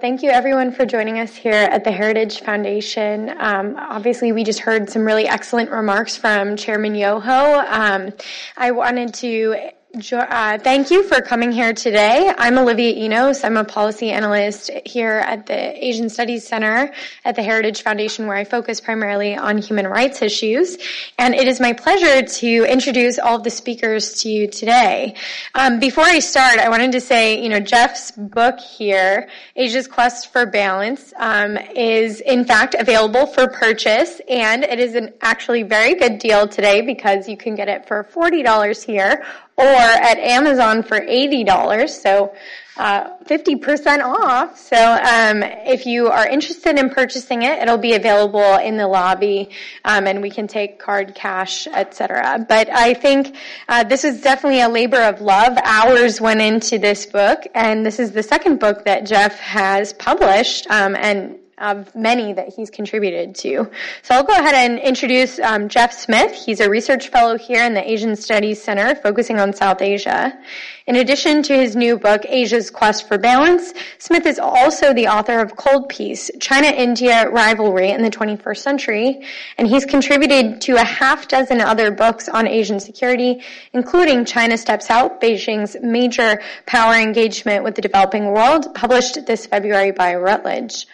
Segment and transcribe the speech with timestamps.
[0.00, 3.34] Thank you everyone for joining us here at the Heritage Foundation.
[3.38, 7.58] Um, obviously, we just heard some really excellent remarks from Chairman Yoho.
[7.68, 8.10] Um,
[8.56, 12.32] I wanted to uh, thank you for coming here today.
[12.38, 13.42] I'm Olivia Enos.
[13.42, 16.92] I'm a policy analyst here at the Asian Studies Center
[17.24, 20.78] at the Heritage Foundation where I focus primarily on human rights issues.
[21.18, 25.16] And it is my pleasure to introduce all of the speakers to you today.
[25.56, 30.32] Um, before I start, I wanted to say, you know, Jeff's book here, Asia's Quest
[30.32, 35.96] for Balance, um, is in fact available for purchase and it is an actually very
[35.96, 39.24] good deal today because you can get it for $40 here
[39.60, 39.80] or
[40.10, 41.90] at Amazon for $80.
[41.90, 42.32] So,
[42.76, 44.58] uh, 50% off.
[44.58, 49.50] So, um, if you are interested in purchasing it, it'll be available in the lobby,
[49.84, 52.46] um, and we can take card, cash, etc.
[52.48, 53.36] But I think
[53.68, 55.58] uh, this is definitely a labor of love.
[55.62, 60.66] Hours went into this book, and this is the second book that Jeff has published,
[60.70, 63.70] um, and of many that he's contributed to.
[64.02, 66.32] So I'll go ahead and introduce um, Jeff Smith.
[66.32, 70.32] He's a research fellow here in the Asian Studies Center, focusing on South Asia.
[70.86, 75.38] In addition to his new book, Asia's Quest for Balance, Smith is also the author
[75.38, 79.24] of Cold Peace, China-India Rivalry in the 21st Century,
[79.56, 84.90] and he's contributed to a half dozen other books on Asian security, including China Steps
[84.90, 90.86] Out, Beijing's major power engagement with the developing world, published this February by Routledge.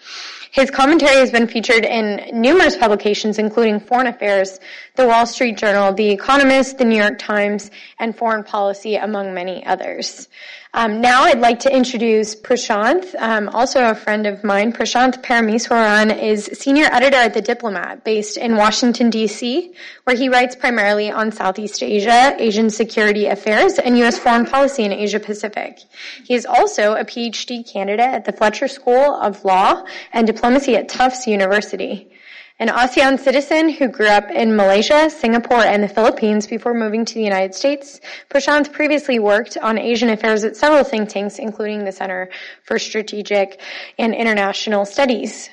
[0.57, 4.59] His commentary has been featured in numerous publications, including Foreign Affairs,
[4.95, 9.67] The Wall Street Journal, The Economist, The New York Times, and Foreign Policy, among many
[9.67, 10.29] others.
[10.77, 14.75] Um, now I'd like to introduce Prashanth, um, also a friend of mine.
[14.75, 19.73] Prashanth Parameswaran is senior editor at The Diplomat, based in Washington, D.C.,
[20.05, 24.19] where he writes primarily on Southeast Asia, Asian security affairs, and U.S.
[24.19, 25.81] foreign policy in Asia Pacific.
[26.25, 29.83] He is also a PhD candidate at the Fletcher School of Law
[30.13, 32.11] and Diplomacy at Tufts University.
[32.59, 37.13] An ASEAN citizen who grew up in Malaysia, Singapore, and the Philippines before moving to
[37.13, 38.01] the United States,
[38.31, 42.31] Prashanth previously worked on Asian affairs at several think tanks, including the Center
[42.63, 43.61] for Strategic
[43.99, 45.51] and International Studies.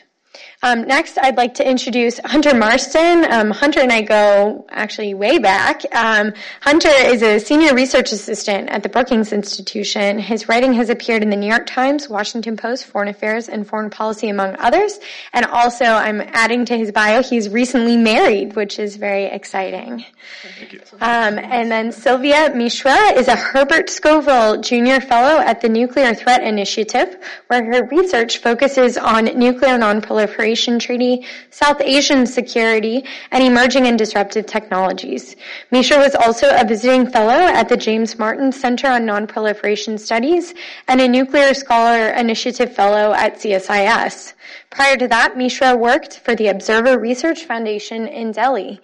[0.64, 3.30] Um, next, I'd like to introduce Hunter Marston.
[3.30, 5.82] Um, Hunter and I go actually way back.
[5.94, 6.32] Um,
[6.62, 10.20] Hunter is a senior research assistant at the Brookings Institution.
[10.20, 13.90] His writing has appeared in the New York Times, Washington Post, Foreign Affairs, and Foreign
[13.90, 15.00] Policy, among others.
[15.34, 20.06] And also, I'm adding to his bio, he's recently married, which is very exciting.
[20.44, 26.16] Thank Um, and then Sylvia Mishra is a Herbert Scoville Junior Fellow at the Nuclear
[26.16, 33.88] Threat Initiative, where her research focuses on nuclear nonproliferation Treaty, South Asian security, and emerging
[33.88, 35.36] and disruptive technologies.
[35.72, 40.54] Mishra was also a visiting fellow at the James Martin Center on Nonproliferation Studies
[40.88, 44.34] and a Nuclear Scholar Initiative Fellow at CSIS.
[44.70, 48.82] Prior to that, Mishra worked for the Observer Research Foundation in Delhi.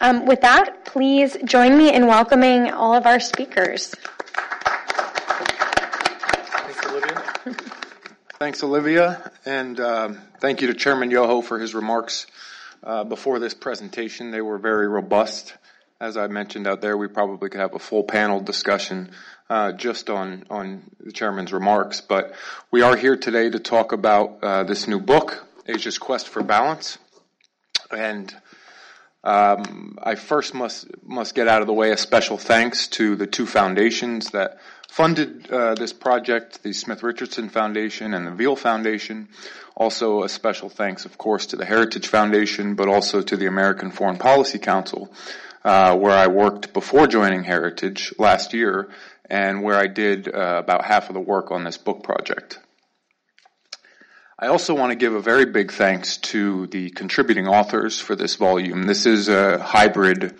[0.00, 3.94] Um, with that, please join me in welcoming all of our speakers.
[8.40, 12.26] Thanks, Olivia, and um, thank you to Chairman Yoho for his remarks
[12.82, 14.30] uh, before this presentation.
[14.30, 15.52] They were very robust.
[16.00, 19.10] As I mentioned out there, we probably could have a full panel discussion
[19.50, 22.00] uh, just on on the chairman's remarks.
[22.00, 22.32] But
[22.70, 26.96] we are here today to talk about uh, this new book, Asia's Quest for Balance,
[27.90, 28.34] and
[29.22, 33.26] um, I first must must get out of the way a special thanks to the
[33.26, 34.60] two foundations that
[34.90, 39.28] funded uh, this project, the Smith Richardson Foundation and the Veal Foundation.
[39.76, 43.92] Also, a special thanks, of course, to the Heritage Foundation, but also to the American
[43.92, 45.12] Foreign Policy Council,
[45.64, 48.90] uh, where I worked before joining Heritage last year,
[49.26, 52.58] and where I did uh, about half of the work on this book project.
[54.40, 58.34] I also want to give a very big thanks to the contributing authors for this
[58.34, 58.84] volume.
[58.84, 60.34] This is a hybrid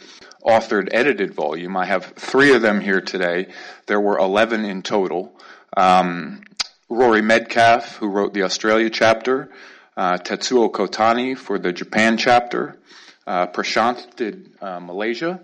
[0.44, 1.76] authored edited volume.
[1.76, 3.48] I have three of them here today.
[3.86, 5.38] There were 11 in total.
[5.76, 6.42] Um,
[6.88, 9.50] Rory Medcalf, who wrote the Australia chapter,
[9.96, 12.78] uh, Tetsuo Kotani for the Japan chapter,
[13.26, 15.40] uh, Prashant did uh, Malaysia,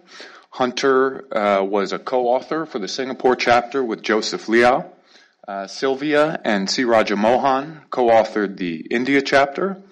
[0.57, 4.91] Hunter uh, was a co-author for the Singapore chapter with Joseph Liao.
[5.47, 6.85] Uh, Sylvia and C.
[6.85, 9.83] Raja Mohan co-authored the India chapter.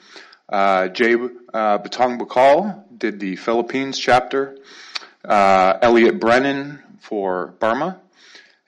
[0.48, 4.56] Uh, Jay uh, Batongbacal did the Philippines chapter.
[5.24, 8.00] Uh, Elliot Brennan for Burma.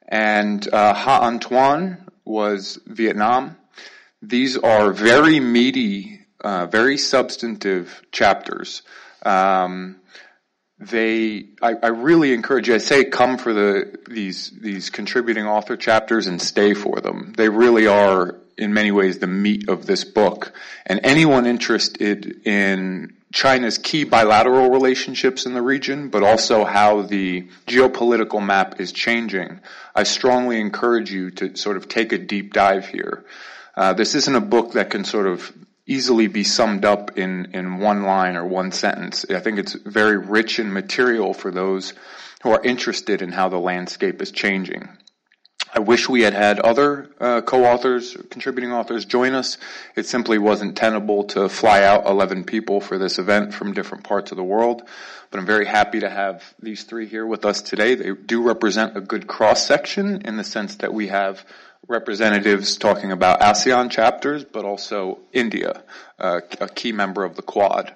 [0.08, 3.56] And uh, Ha Anh Tuan was Vietnam.
[4.22, 8.82] These are very meaty, uh, very substantive chapters.
[9.24, 9.96] Um,
[10.78, 15.74] they I, I, really encourage you i say come for the these these contributing author
[15.74, 20.04] chapters and stay for them they really are in many ways the meat of this
[20.04, 20.52] book
[20.84, 27.46] and anyone interested in china's key bilateral relationships in the region but also how the
[27.66, 29.60] geopolitical map is changing
[29.94, 33.26] i strongly encourage you to sort of take a deep dive here
[33.76, 35.52] uh, this isn't a book that can sort of
[35.86, 39.24] easily be summed up in, in one line or one sentence.
[39.30, 41.92] I think it's very rich in material for those
[42.42, 44.88] who are interested in how the landscape is changing.
[45.76, 49.58] I wish we had had other uh, co-authors, contributing authors join us.
[49.94, 54.30] It simply wasn't tenable to fly out 11 people for this event from different parts
[54.30, 54.88] of the world.
[55.30, 57.94] But I'm very happy to have these three here with us today.
[57.94, 61.44] They do represent a good cross section in the sense that we have
[61.86, 65.82] representatives talking about ASEAN chapters, but also India,
[66.18, 67.94] uh, a key member of the Quad.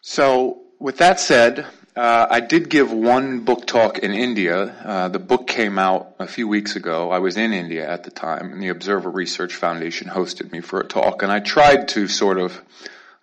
[0.00, 1.64] So, with that said,
[1.96, 4.62] uh, I did give one book talk in India.
[4.64, 7.10] Uh, the book came out a few weeks ago.
[7.10, 10.80] I was in India at the time, and the Observer Research Foundation hosted me for
[10.80, 12.60] a talk, and I tried to sort of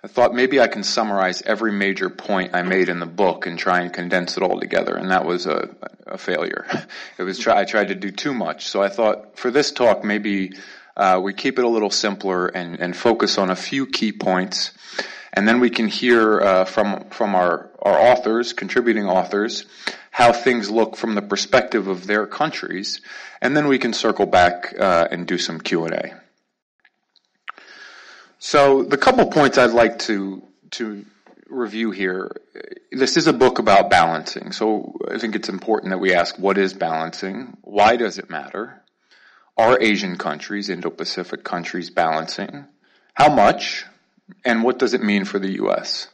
[0.04, 3.60] I thought maybe I can summarize every major point I made in the book and
[3.60, 5.70] try and condense it all together, and that was a,
[6.08, 6.66] a failure.
[7.20, 10.04] It was try, I tried to do too much, so I thought for this talk
[10.04, 10.54] maybe
[10.98, 14.72] uh, we keep it a little simpler and, and, focus on a few key points,
[15.34, 19.66] and then we can hear uh, from from our our authors, contributing authors,
[20.12, 23.02] how things look from the perspective of their countries,
[23.42, 26.22] and then we can circle back uh, and do some Q and A.
[28.40, 31.06] So the couple points I'd like to to
[31.48, 32.32] review here.
[32.92, 34.52] This is a book about balancing.
[34.52, 37.58] So I think it's important that we ask what is balancing?
[37.62, 38.82] Why does it matter?
[39.58, 42.66] Are Asian countries, Indo-Pacific countries balancing?
[43.14, 43.86] How much?
[44.46, 46.08] And what does it mean for the US?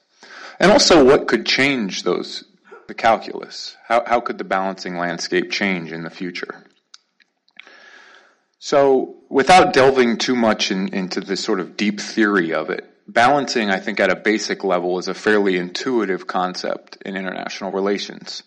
[0.60, 2.44] And also what could change those
[2.88, 3.76] the calculus?
[3.88, 6.64] How how could the balancing landscape change in the future?
[8.60, 13.70] So, without delving too much in, into the sort of deep theory of it, balancing,
[13.70, 18.42] I think, at a basic level is a fairly intuitive concept in international relations.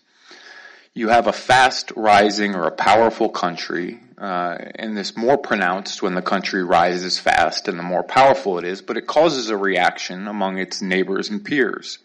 [0.93, 6.15] You have a fast rising or a powerful country, uh, and this more pronounced when
[6.15, 10.27] the country rises fast and the more powerful it is, but it causes a reaction
[10.27, 11.99] among its neighbors and peers.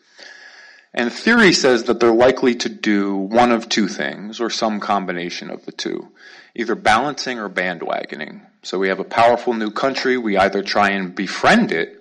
[0.95, 5.51] And theory says that they're likely to do one of two things, or some combination
[5.51, 6.09] of the two
[6.55, 8.41] either balancing or bandwagoning.
[8.63, 10.17] So we have a powerful new country.
[10.17, 12.01] We either try and befriend it,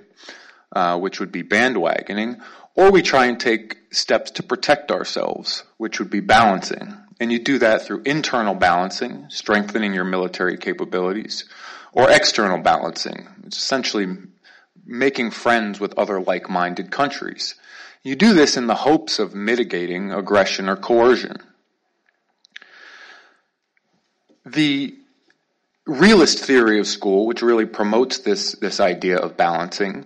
[0.71, 2.41] uh, which would be bandwagoning,
[2.75, 6.93] or we try and take steps to protect ourselves, which would be balancing.
[7.19, 11.45] And you do that through internal balancing, strengthening your military capabilities,
[11.93, 14.07] or external balancing, it's essentially
[14.85, 17.55] making friends with other like-minded countries.
[18.03, 21.37] You do this in the hopes of mitigating aggression or coercion.
[24.45, 24.95] The
[25.87, 30.05] realist theory of school, which really promotes this, this idea of balancing,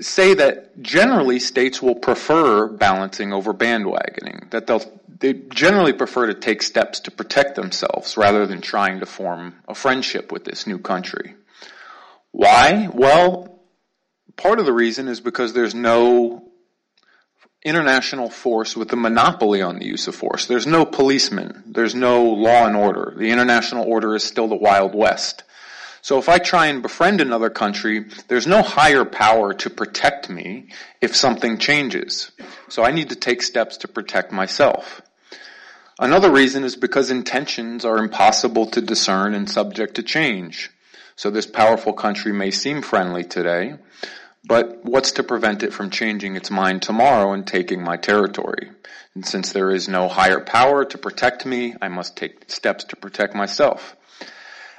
[0.00, 4.82] say that generally states will prefer balancing over bandwagoning, that they'll,
[5.18, 9.74] they generally prefer to take steps to protect themselves rather than trying to form a
[9.74, 11.34] friendship with this new country.
[12.32, 12.88] Why?
[12.92, 13.60] Well,
[14.36, 16.50] part of the reason is because there's no
[17.62, 20.46] international force with a monopoly on the use of force.
[20.46, 21.62] There's no policeman.
[21.66, 23.14] There's no law and order.
[23.16, 25.42] The international order is still the Wild West.
[26.02, 30.68] So if I try and befriend another country, there's no higher power to protect me
[31.00, 32.30] if something changes.
[32.68, 35.02] So I need to take steps to protect myself.
[35.98, 40.70] Another reason is because intentions are impossible to discern and subject to change.
[41.14, 43.74] So this powerful country may seem friendly today,
[44.42, 48.70] but what's to prevent it from changing its mind tomorrow and taking my territory?
[49.14, 52.96] And since there is no higher power to protect me, I must take steps to
[52.96, 53.96] protect myself.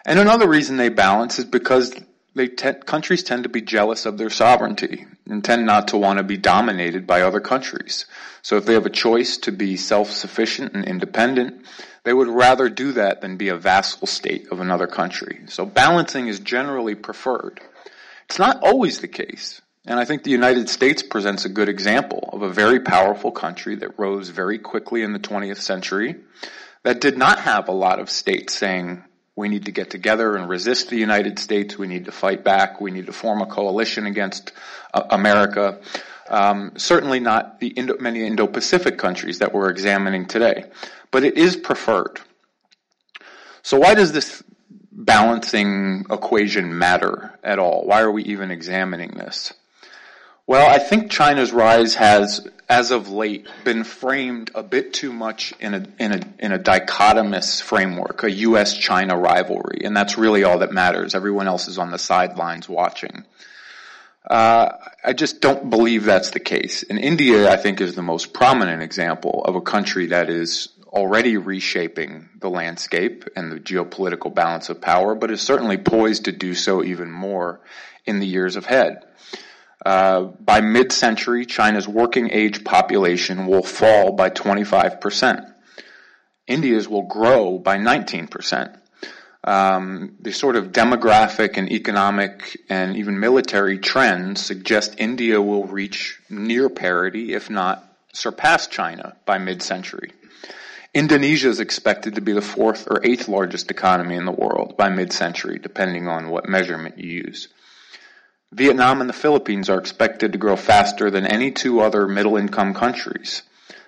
[0.05, 1.93] And another reason they balance is because
[2.33, 6.17] they te- countries tend to be jealous of their sovereignty and tend not to want
[6.17, 8.05] to be dominated by other countries.
[8.41, 11.65] So if they have a choice to be self-sufficient and independent,
[12.03, 15.41] they would rather do that than be a vassal state of another country.
[15.47, 17.59] So balancing is generally preferred.
[18.25, 19.61] It's not always the case.
[19.85, 23.75] And I think the United States presents a good example of a very powerful country
[23.77, 26.15] that rose very quickly in the 20th century
[26.83, 29.03] that did not have a lot of states saying,
[29.41, 31.77] we need to get together and resist the United States.
[31.77, 32.79] We need to fight back.
[32.79, 34.53] We need to form a coalition against
[34.93, 35.81] uh, America.
[36.29, 40.65] Um, certainly not the Indo- many Indo-Pacific countries that we're examining today,
[41.09, 42.21] but it is preferred.
[43.63, 44.41] So why does this
[44.91, 47.83] balancing equation matter at all?
[47.85, 49.53] Why are we even examining this?
[50.47, 55.53] Well, I think China's rise has, as of late, been framed a bit too much
[55.59, 60.59] in a, in a, in a dichotomous framework, a U.S.-China rivalry, and that's really all
[60.59, 61.13] that matters.
[61.13, 63.25] Everyone else is on the sidelines watching.
[64.25, 64.69] Uh,
[65.03, 66.83] I just don't believe that's the case.
[66.89, 71.35] And India, I think, is the most prominent example of a country that is already
[71.35, 76.53] reshaping the landscape and the geopolitical balance of power, but is certainly poised to do
[76.53, 77.59] so even more
[78.05, 79.03] in the years ahead.
[79.83, 85.51] Uh, by mid-century, China's working age population will fall by 25%.
[86.47, 88.77] India's will grow by 19%.
[89.43, 96.19] Um, the sort of demographic and economic and even military trends suggest India will reach
[96.29, 97.83] near parity, if not
[98.13, 100.11] surpass China by mid-century.
[100.93, 104.89] Indonesia is expected to be the fourth or eighth largest economy in the world by
[104.89, 107.47] mid-century, depending on what measurement you use.
[108.53, 112.73] Vietnam and the Philippines are expected to grow faster than any two other middle income
[112.73, 113.43] countries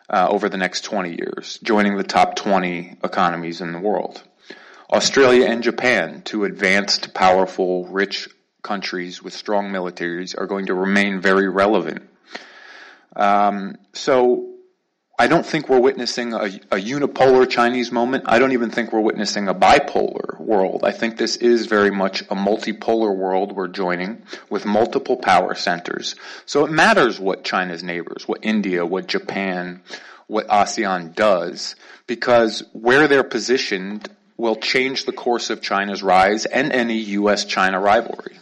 [0.10, 4.24] uh, over the next 20 years, joining the top 20 economies in the world.
[4.90, 8.30] Australia and Japan, two advanced, powerful, rich
[8.62, 12.08] countries with strong militaries, are going to remain very relevant.
[13.16, 14.53] Um, so
[15.18, 18.24] I don't think we're witnessing a, a, unipolar Chinese moment.
[18.28, 20.82] I don't even think we're witnessing a bipolar world.
[20.84, 26.16] I think this is very much a multipolar world we're joining with multiple power centers.
[26.48, 29.84] So it matters what China's neighbors, what India, what Japan,
[30.26, 31.76] what ASEAN does,
[32.08, 38.38] because where they're positioned will change the course of China's rise and any U.S.-China rivalry.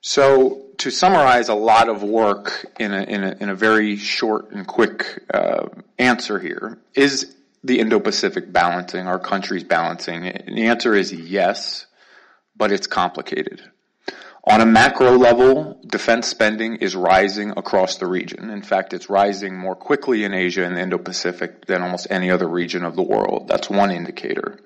[0.00, 4.50] So to summarize a lot of work in a, in a, in a very short
[4.50, 10.26] and quick uh, answer here, is the Indo-Pacific balancing, our countries balancing?
[10.26, 11.86] And the answer is yes,
[12.56, 13.62] but it's complicated.
[14.42, 18.50] On a macro level, defense spending is rising across the region.
[18.50, 22.48] In fact, it's rising more quickly in Asia and the Indo-Pacific than almost any other
[22.48, 23.46] region of the world.
[23.46, 24.58] That's one indicator.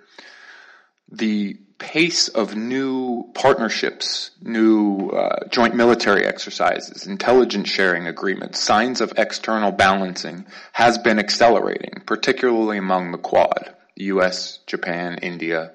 [1.11, 9.13] The pace of new partnerships, new uh, joint military exercises, intelligence sharing agreements, signs of
[9.17, 15.73] external balancing has been accelerating, particularly among the Quad, the US, Japan, India,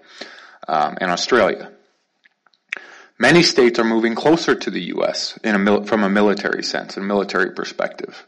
[0.68, 1.72] um, and Australia.
[3.20, 7.52] Many states are moving closer to the US a from a military sense, a military
[7.52, 8.26] perspective.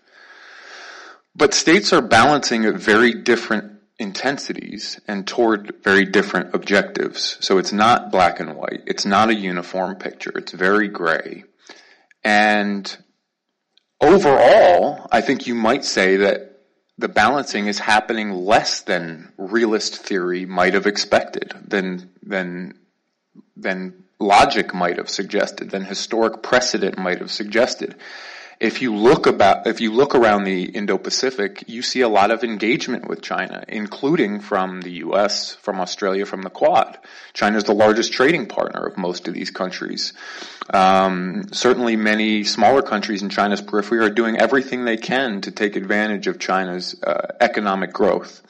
[1.35, 7.37] But states are balancing at very different intensities and toward very different objectives.
[7.41, 8.83] So it's not black and white.
[8.87, 10.31] It's not a uniform picture.
[10.35, 11.43] It's very gray.
[12.23, 12.95] And
[14.01, 16.61] overall, I think you might say that
[16.97, 22.77] the balancing is happening less than realist theory might have expected, than, than,
[23.57, 27.95] than logic might have suggested, than historic precedent might have suggested
[28.63, 32.45] if you look about, if you look around the Indo-Pacific, you see a lot of
[32.45, 36.97] engagement with China, including from the U.S., from Australia, from the Quad.
[37.33, 40.13] China is the largest trading partner of most of these countries.
[40.73, 45.75] Um, certainly, many smaller countries in China's periphery are doing everything they can to take
[45.75, 48.41] advantage of China's uh, economic growth.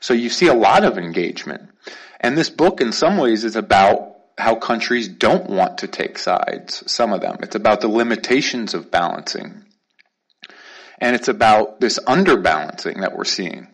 [0.00, 1.70] So you see a lot of engagement,
[2.18, 4.09] and this book, in some ways, is about
[4.40, 7.38] how countries don't want to take sides, some of them.
[7.42, 9.64] It's about the limitations of balancing.
[10.98, 13.68] And it's about this underbalancing that we're seeing.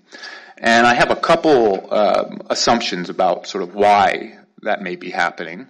[0.58, 5.68] And I have a couple um, assumptions about sort of why that may be happening.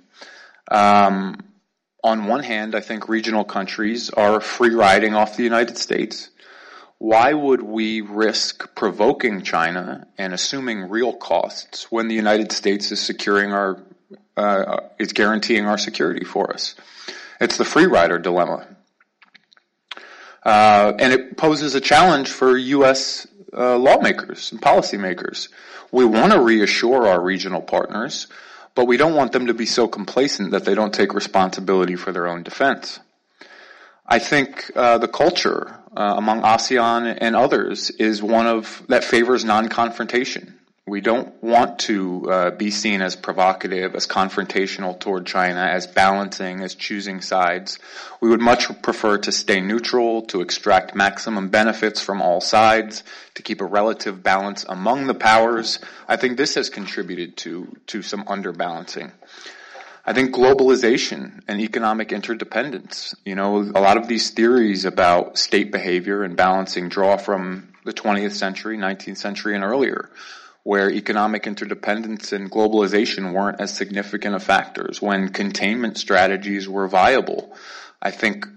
[0.70, 1.38] Um,
[2.04, 6.30] on one hand, I think regional countries are free riding off the United States.
[6.98, 13.00] Why would we risk provoking China and assuming real costs when the United States is
[13.00, 13.82] securing our
[14.36, 14.80] uh,
[15.14, 16.74] guaranteeing our security for us.
[17.40, 18.66] It's the free rider dilemma.
[20.44, 23.26] Uh, and it poses a challenge for U.S.
[23.52, 25.48] Uh, lawmakers and policymakers.
[25.90, 28.28] We want to reassure our regional partners,
[28.74, 32.12] but we don't want them to be so complacent that they don't take responsibility for
[32.12, 33.00] their own defense.
[34.06, 39.44] I think uh, the culture uh, among ASEAN and others is one of that favors
[39.44, 40.55] non-confrontation.
[40.88, 46.62] We don't want to uh, be seen as provocative, as confrontational toward China, as balancing,
[46.62, 47.80] as choosing sides.
[48.20, 53.02] We would much prefer to stay neutral, to extract maximum benefits from all sides,
[53.34, 55.80] to keep a relative balance among the powers.
[56.06, 59.10] I think this has contributed to, to some underbalancing.
[60.04, 65.72] I think globalization and economic interdependence, you know, a lot of these theories about state
[65.72, 70.10] behavior and balancing draw from the 20th century, 19th century and earlier
[70.66, 77.56] where economic interdependence and globalization weren't as significant of factors, when containment strategies were viable.
[78.02, 78.48] I think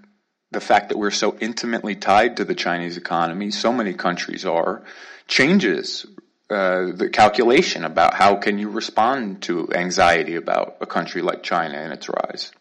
[0.49, 4.81] the fact that we're so intimately tied to the Chinese economy, so many countries are,
[5.27, 6.07] changes
[6.49, 11.77] uh, the calculation about how can you respond to anxiety about a country like China
[11.77, 12.51] and its rise.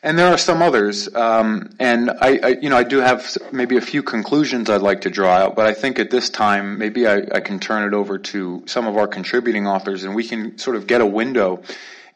[0.00, 3.76] And there are some others, um, and I, I, you know, I do have maybe
[3.76, 7.08] a few conclusions I'd like to draw out, but I think at this time maybe
[7.08, 10.56] I, I can turn it over to some of our contributing authors, and we can
[10.56, 11.62] sort of get a window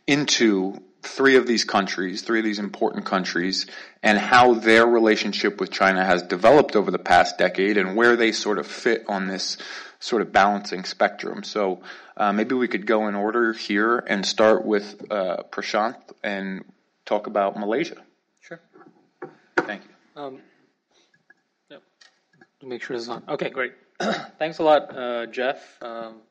[0.07, 3.67] into three of these countries, three of these important countries,
[4.01, 8.31] and how their relationship with China has developed over the past decade, and where they
[8.31, 9.57] sort of fit on this
[9.99, 11.43] sort of balancing spectrum.
[11.43, 11.83] So
[12.17, 16.65] uh, maybe we could go in order here and start with uh, Prashant and
[17.13, 17.99] talk about Malaysia.
[18.41, 18.61] Sure.
[19.69, 19.95] Thank you.
[20.21, 20.41] Um,
[21.71, 21.83] yep.
[22.63, 23.23] Make sure it's on.
[23.29, 23.75] Okay, great.
[24.41, 25.61] Thanks a lot, uh, Jeff.
[25.83, 26.23] Um,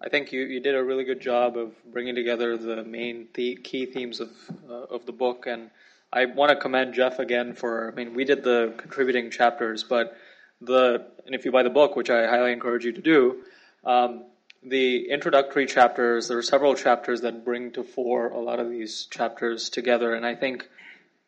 [0.00, 3.56] I think you, you did a really good job of bringing together the main the-
[3.56, 4.30] key themes of
[4.70, 5.70] uh, of the book, and
[6.12, 7.90] I want to commend Jeff again for.
[7.90, 10.16] I mean, we did the contributing chapters, but
[10.60, 10.82] the
[11.26, 13.42] and if you buy the book, which I highly encourage you to do,
[13.84, 14.26] um,
[14.64, 19.06] the introductory chapters, there are several chapters that bring to fore a lot of these
[19.10, 20.14] chapters together.
[20.14, 20.68] And I think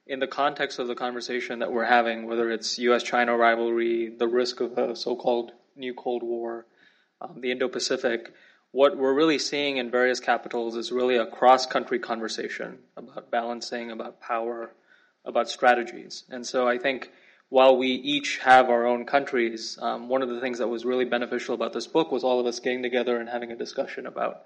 [0.07, 4.29] in the context of the conversation that we're having, whether it's US China rivalry, the
[4.29, 6.67] risk of a so called new Cold War,
[7.21, 8.33] um, the Indo Pacific,
[8.73, 13.91] what we're really seeing in various capitals is really a cross country conversation about balancing,
[13.91, 14.73] about power,
[15.25, 16.25] about strategies.
[16.31, 17.11] And so I think
[17.49, 21.05] while we each have our own countries, um, one of the things that was really
[21.05, 24.43] beneficial about this book was all of us getting together and having a discussion about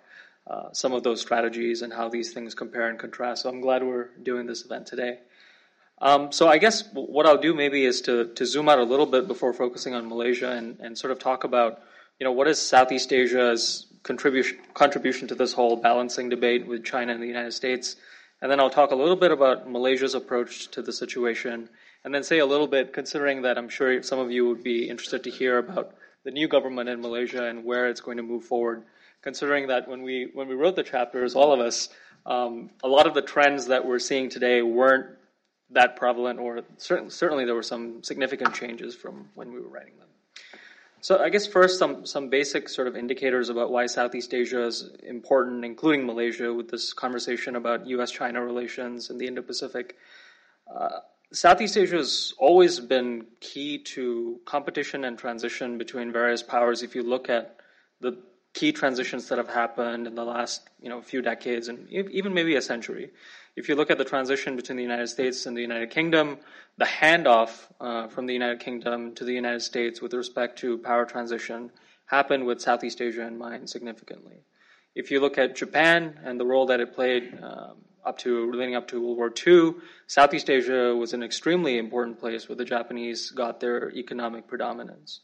[0.47, 3.43] uh, some of those strategies and how these things compare and contrast.
[3.43, 5.19] So I'm glad we're doing this event today.
[6.03, 9.07] Um, so I guess what I'll do maybe is to, to zoom out a little
[9.07, 11.81] bit before focusing on Malaysia and, and sort of talk about,
[12.19, 17.13] you know, what is Southeast Asia's contribution, contribution to this whole balancing debate with China
[17.13, 17.97] and the United States.
[18.41, 21.69] And then I'll talk a little bit about Malaysia's approach to the situation
[22.05, 24.89] and then say a little bit, considering that I'm sure some of you would be
[24.89, 28.45] interested to hear about the new government in Malaysia and where it's going to move
[28.45, 28.85] forward.
[29.23, 31.91] Considering that when we when we wrote the chapters, all of us,
[32.25, 35.07] um, a lot of the trends that we're seeing today weren't
[35.73, 39.97] that prevalent, or certain, certainly there were some significant changes from when we were writing
[39.99, 40.09] them.
[41.03, 44.91] So I guess first some some basic sort of indicators about why Southeast Asia is
[45.03, 49.97] important, including Malaysia, with this conversation about U.S.-China relations and the Indo-Pacific.
[50.75, 51.01] Uh,
[51.33, 56.83] Southeast Asia has always been key to competition and transition between various powers.
[56.83, 57.61] If you look at
[58.01, 58.19] the
[58.53, 62.57] key transitions that have happened in the last you know few decades and even maybe
[62.57, 63.11] a century,
[63.55, 66.39] if you look at the transition between the United States and the United Kingdom,
[66.79, 71.05] the handoff uh, from the United Kingdom to the United States with respect to power
[71.05, 71.71] transition
[72.07, 74.43] happened with Southeast Asia in mind significantly.
[74.95, 78.75] If you look at Japan and the role that it played um, up to leading
[78.75, 79.75] up to World War II,
[80.07, 85.21] Southeast Asia was an extremely important place where the Japanese got their economic predominance.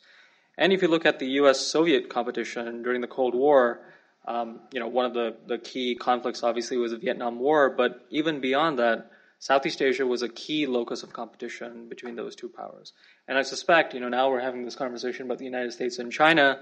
[0.59, 3.81] And if you look at the U.S.-Soviet competition during the Cold War,
[4.27, 8.07] um, you know one of the, the key conflicts obviously was the Vietnam War, but
[8.11, 12.93] even beyond that, Southeast Asia was a key locus of competition between those two powers.
[13.29, 16.11] And I suspect, you know, now we're having this conversation about the United States and
[16.11, 16.61] China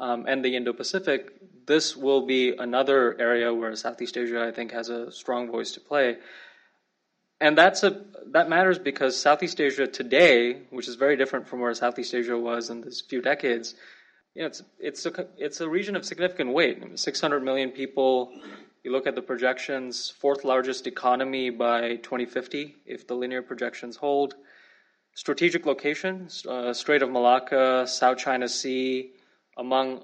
[0.00, 4.88] um, and the Indo-Pacific, this will be another area where Southeast Asia, I think, has
[4.88, 6.16] a strong voice to play.
[7.40, 11.74] And that's a that matters because Southeast Asia today, which is very different from where
[11.74, 13.74] Southeast Asia was in these few decades,
[14.34, 16.78] you know, it's it's a it's a region of significant weight.
[16.80, 18.32] I mean, 600 million people.
[18.82, 24.34] You look at the projections, fourth largest economy by 2050 if the linear projections hold.
[25.14, 29.12] Strategic location, uh, Strait of Malacca, South China Sea,
[29.56, 30.02] among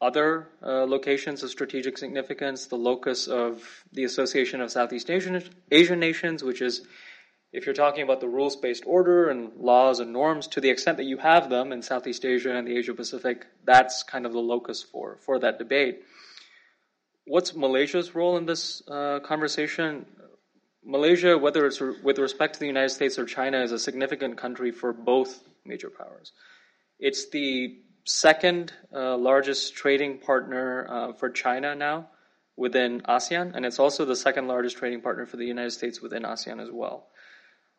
[0.00, 6.00] other uh, locations of strategic significance, the locus of the Association of Southeast Asian, Asian
[6.00, 6.82] Nations, which is,
[7.52, 10.96] if you're talking about the rules based order and laws and norms, to the extent
[10.96, 14.40] that you have them in Southeast Asia and the Asia Pacific, that's kind of the
[14.40, 16.02] locus for, for that debate.
[17.26, 20.06] what's Malaysia's role in this uh, conversation?
[20.84, 24.36] Malaysia, whether it's re- with respect to the United States or China, is a significant
[24.36, 26.32] country for both major powers.
[26.98, 32.08] It's the second uh, largest trading partner uh, for China now
[32.56, 36.22] within ASEAN, and it's also the second largest trading partner for the United States within
[36.22, 37.08] ASEAN as well.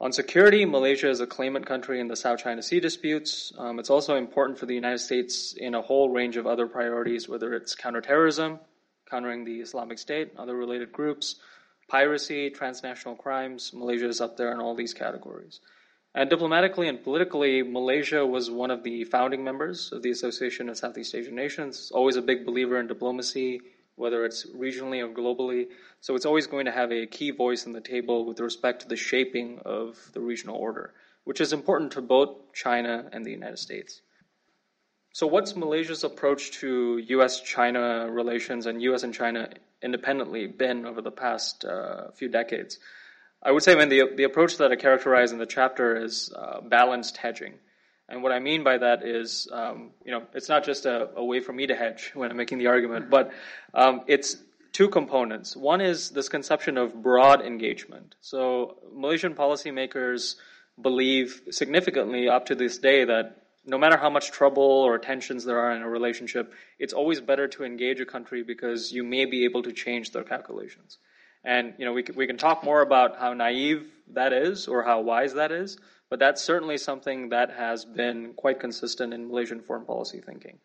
[0.01, 3.53] On security, Malaysia is a claimant country in the South China Sea disputes.
[3.57, 7.29] Um, it's also important for the United States in a whole range of other priorities,
[7.29, 8.59] whether it's counterterrorism,
[9.09, 11.35] countering the Islamic State, other related groups,
[11.87, 13.71] piracy, transnational crimes.
[13.73, 15.61] Malaysia is up there in all these categories.
[16.15, 20.77] And diplomatically and politically, Malaysia was one of the founding members of the Association of
[20.77, 23.61] Southeast Asian Nations, always a big believer in diplomacy,
[23.95, 25.69] whether it's regionally or globally.
[26.01, 28.87] So it's always going to have a key voice on the table with respect to
[28.87, 33.57] the shaping of the regional order, which is important to both China and the United
[33.57, 34.01] States.
[35.13, 37.39] So, what's Malaysia's approach to U.S.
[37.41, 39.03] China relations and U.S.
[39.03, 39.49] and China
[39.81, 42.79] independently been over the past uh, few decades?
[43.45, 46.33] I would say, I mean, the, the approach that I characterize in the chapter is
[46.33, 47.55] uh, balanced hedging.
[48.07, 51.23] And what I mean by that is, um, you know, it's not just a, a,
[51.23, 53.31] way for me to hedge when I'm making the argument, but
[53.73, 54.37] um, it's
[54.71, 55.55] two components.
[55.55, 58.15] One is this conception of broad engagement.
[58.21, 60.35] So Malaysian policymakers
[60.81, 65.59] believe significantly up to this day that no matter how much trouble or tensions there
[65.59, 69.45] are in a relationship, it's always better to engage a country because you may be
[69.45, 70.97] able to change their calculations.
[71.43, 75.01] And you know, we we can talk more about how naive that is or how
[75.01, 75.77] wise that is,
[76.09, 80.57] but that's certainly something that has been quite consistent in Malaysian foreign policy thinking.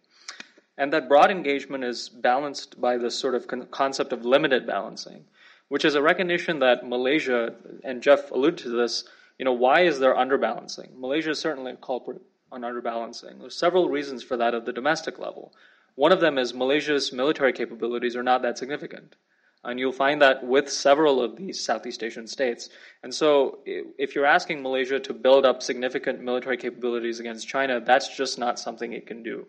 [0.77, 5.25] And that broad engagement is balanced by this sort of con- concept of limited balancing,
[5.69, 9.05] which is a recognition that Malaysia, and Jeff alluded to this,
[9.39, 10.97] you know, why is there underbalancing?
[10.97, 12.21] Malaysia is certainly a culprit
[12.53, 13.41] on underbalancing.
[13.41, 15.53] There's several reasons for that at the domestic level.
[15.97, 19.17] One of them is Malaysia's military capabilities are not that significant.
[19.65, 22.69] And you'll find that with several of these Southeast Asian states.
[23.03, 28.17] And so, if you're asking Malaysia to build up significant military capabilities against China, that's
[28.17, 29.47] just not something it can do.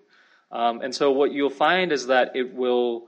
[0.52, 3.08] Um, and so, what you'll find is that it will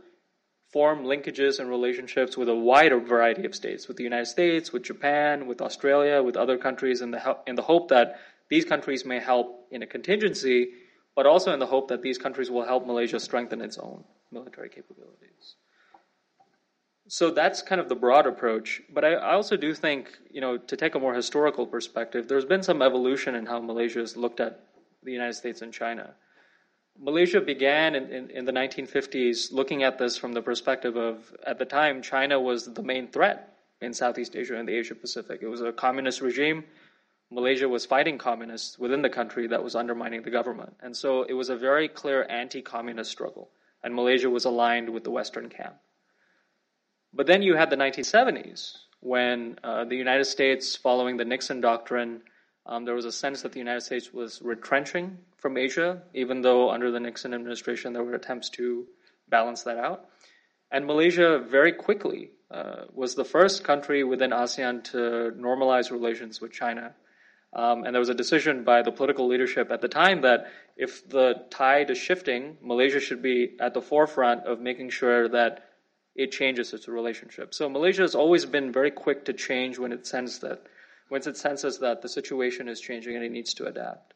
[0.71, 4.83] form linkages and relationships with a wider variety of states, with the United States, with
[4.83, 9.19] Japan, with Australia, with other countries, in the, in the hope that these countries may
[9.19, 10.69] help in a contingency,
[11.15, 14.69] but also in the hope that these countries will help Malaysia strengthen its own military
[14.69, 15.55] capabilities.
[17.11, 18.81] So that's kind of the broad approach.
[18.89, 22.45] But I, I also do think, you know, to take a more historical perspective, there's
[22.45, 24.61] been some evolution in how Malaysia has looked at
[25.03, 26.13] the United States and China.
[26.97, 31.59] Malaysia began in, in, in, the 1950s looking at this from the perspective of, at
[31.59, 35.41] the time, China was the main threat in Southeast Asia and the Asia Pacific.
[35.41, 36.63] It was a communist regime.
[37.29, 40.77] Malaysia was fighting communists within the country that was undermining the government.
[40.79, 43.49] And so it was a very clear anti communist struggle.
[43.83, 45.75] And Malaysia was aligned with the Western camp.
[47.13, 52.21] But then you had the 1970s when uh, the United States, following the Nixon doctrine,
[52.65, 56.69] um, there was a sense that the United States was retrenching from Asia, even though
[56.69, 58.85] under the Nixon administration there were attempts to
[59.29, 60.05] balance that out.
[60.71, 66.51] And Malaysia very quickly uh, was the first country within ASEAN to normalize relations with
[66.51, 66.93] China
[67.53, 70.47] um, and there was a decision by the political leadership at the time that
[70.77, 75.65] if the tide is shifting, Malaysia should be at the forefront of making sure that
[76.15, 77.53] it changes its relationship.
[77.53, 80.63] So Malaysia has always been very quick to change when it senses that
[81.09, 84.13] when it senses that the situation is changing and it needs to adapt.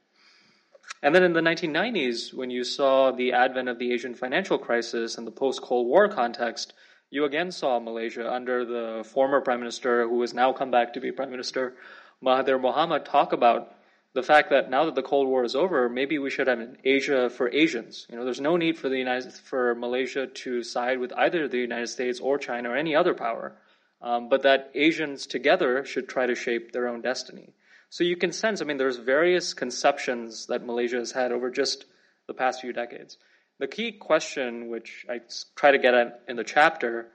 [1.03, 5.17] And then in the 1990s, when you saw the advent of the Asian financial crisis
[5.17, 6.73] and the post Cold War context,
[7.09, 11.01] you again saw Malaysia under the former prime minister, who has now come back to
[11.01, 11.75] be prime minister,
[12.23, 13.75] Mahathir Mohamad talk about
[14.15, 16.77] the fact that now that the Cold War is over, maybe we should have an
[16.85, 18.07] Asia for Asians.
[18.09, 21.57] You know, there's no need for the United for Malaysia to side with either the
[21.57, 23.57] United States or China or any other power,
[24.01, 27.53] um, but that Asians together should try to shape their own destiny.
[27.89, 31.85] So you can sense, I mean, there's various conceptions that Malaysia has had over just
[32.25, 33.17] the past few decades.
[33.59, 35.19] The key question, which I
[35.55, 37.09] try to get at in the chapter,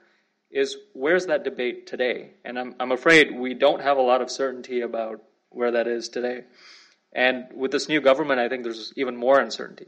[0.51, 2.33] is where's that debate today?
[2.45, 6.07] And I'm, I'm afraid we don't have a lot of certainty about where that is
[6.07, 6.43] today.
[7.13, 9.87] And with this new government, I think there's even more uncertainty.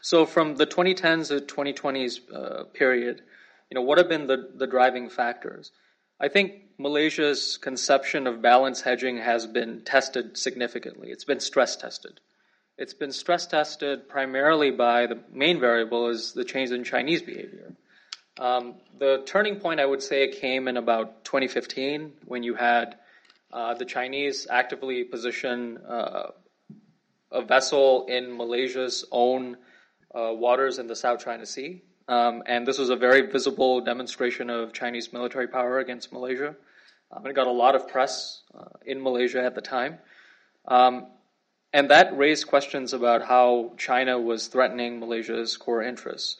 [0.00, 3.22] So from the 2010s to 2020s uh, period,
[3.70, 5.72] you know, what have been the, the driving factors?
[6.20, 11.10] I think Malaysia's conception of balance hedging has been tested significantly.
[11.10, 12.20] It's been stress tested.
[12.78, 17.72] It's been stress tested primarily by the main variable is the change in Chinese behavior.
[18.38, 22.96] Um, the turning point, I would say, came in about 2015 when you had
[23.52, 26.30] uh, the Chinese actively position uh,
[27.30, 29.56] a vessel in Malaysia's own
[30.14, 31.82] uh, waters in the South China Sea.
[32.08, 36.54] Um, and this was a very visible demonstration of Chinese military power against Malaysia.
[37.10, 39.98] Um, it got a lot of press uh, in Malaysia at the time.
[40.66, 41.06] Um,
[41.72, 46.36] and that raised questions about how China was threatening Malaysia's core interests.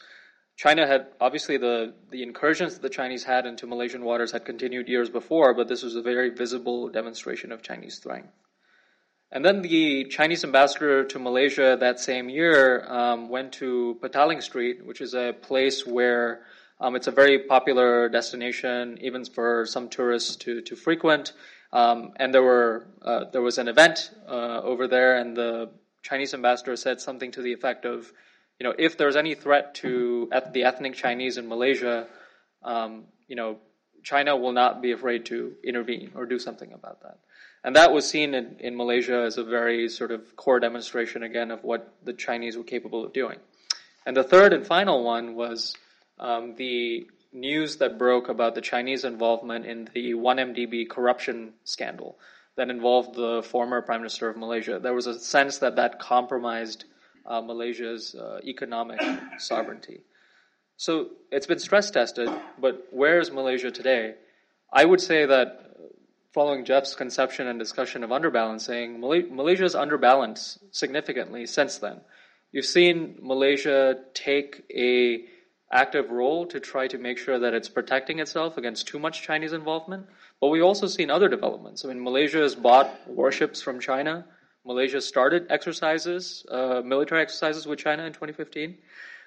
[0.57, 4.89] China had obviously the, the incursions that the Chinese had into Malaysian waters had continued
[4.89, 8.29] years before, but this was a very visible demonstration of Chinese strength.
[9.33, 14.85] And then the Chinese ambassador to Malaysia that same year um, went to Petaling Street,
[14.85, 16.43] which is a place where
[16.79, 21.33] um, it's a very popular destination, even for some tourists to, to frequent.
[21.73, 25.71] Um, and there were uh, there was an event uh, over there, and the
[26.03, 28.13] Chinese ambassador said something to the effect of,
[28.63, 32.07] you know, if there's any threat to the ethnic Chinese in Malaysia,
[32.63, 33.59] um, you know,
[34.05, 37.19] China will not be afraid to intervene or do something about that.
[37.65, 41.51] And that was seen in, in Malaysia as a very sort of core demonstration again
[41.51, 43.41] of what the Chinese were capable of doing.
[44.07, 45.75] And the third and final one was
[46.21, 52.17] um, the news that broke about the Chinese involvement in the 1MDB corruption scandal
[52.55, 54.79] that involved the former Prime Minister of Malaysia.
[54.79, 56.85] There was a sense that that compromised
[57.27, 59.01] uh, Malaysia's uh, economic
[59.39, 60.01] sovereignty.
[60.77, 64.15] So it's been stress tested, but where is Malaysia today?
[64.73, 65.63] I would say that
[66.33, 72.01] following Jeff's conception and discussion of underbalancing, Malaysia has underbalanced significantly since then.
[72.53, 75.25] You've seen Malaysia take a
[75.71, 79.55] active role to try to make sure that it's protecting itself against too much Chinese
[79.55, 80.07] involvement.
[80.41, 81.85] But we've also seen other developments.
[81.85, 84.27] I mean, Malaysia has bought warships from China.
[84.65, 88.79] Malaysia started exercises, uh, military exercises with China in 2015.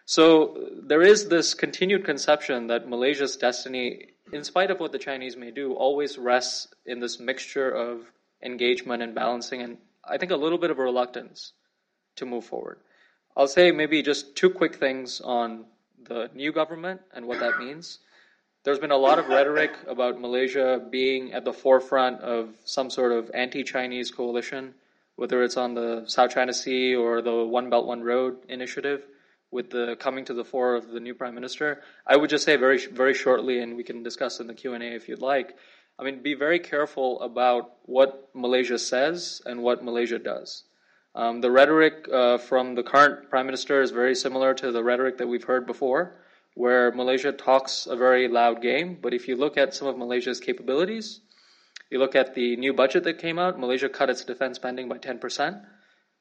[0.06, 5.36] So there is this continued conception that Malaysia's destiny, in spite of what the Chinese
[5.36, 8.02] may do, always rests in this mixture of
[8.44, 11.54] engagement and balancing, and I think a little bit of a reluctance
[12.18, 12.80] to move forward.
[13.36, 15.66] I'll say maybe just two quick things on
[16.08, 18.00] the new government and what that means.
[18.64, 23.12] There's been a lot of rhetoric about Malaysia being at the forefront of some sort
[23.12, 24.74] of anti Chinese coalition,
[25.16, 29.04] whether it's on the South China Sea or the One Belt, One Road initiative
[29.52, 31.82] with the coming to the fore of the new prime minister.
[32.06, 34.84] I would just say very, very shortly, and we can discuss in the Q and
[34.84, 35.56] A if you'd like.
[35.98, 40.64] I mean, be very careful about what Malaysia says and what Malaysia does.
[41.16, 45.18] Um, the rhetoric uh, from the current prime minister is very similar to the rhetoric
[45.20, 46.18] that we've heard before,
[46.56, 48.98] where Malaysia talks a very loud game.
[49.02, 51.22] But if you look at some of Malaysia's capabilities,
[51.90, 54.98] you look at the new budget that came out, Malaysia cut its defense spending by
[54.98, 55.64] 10%.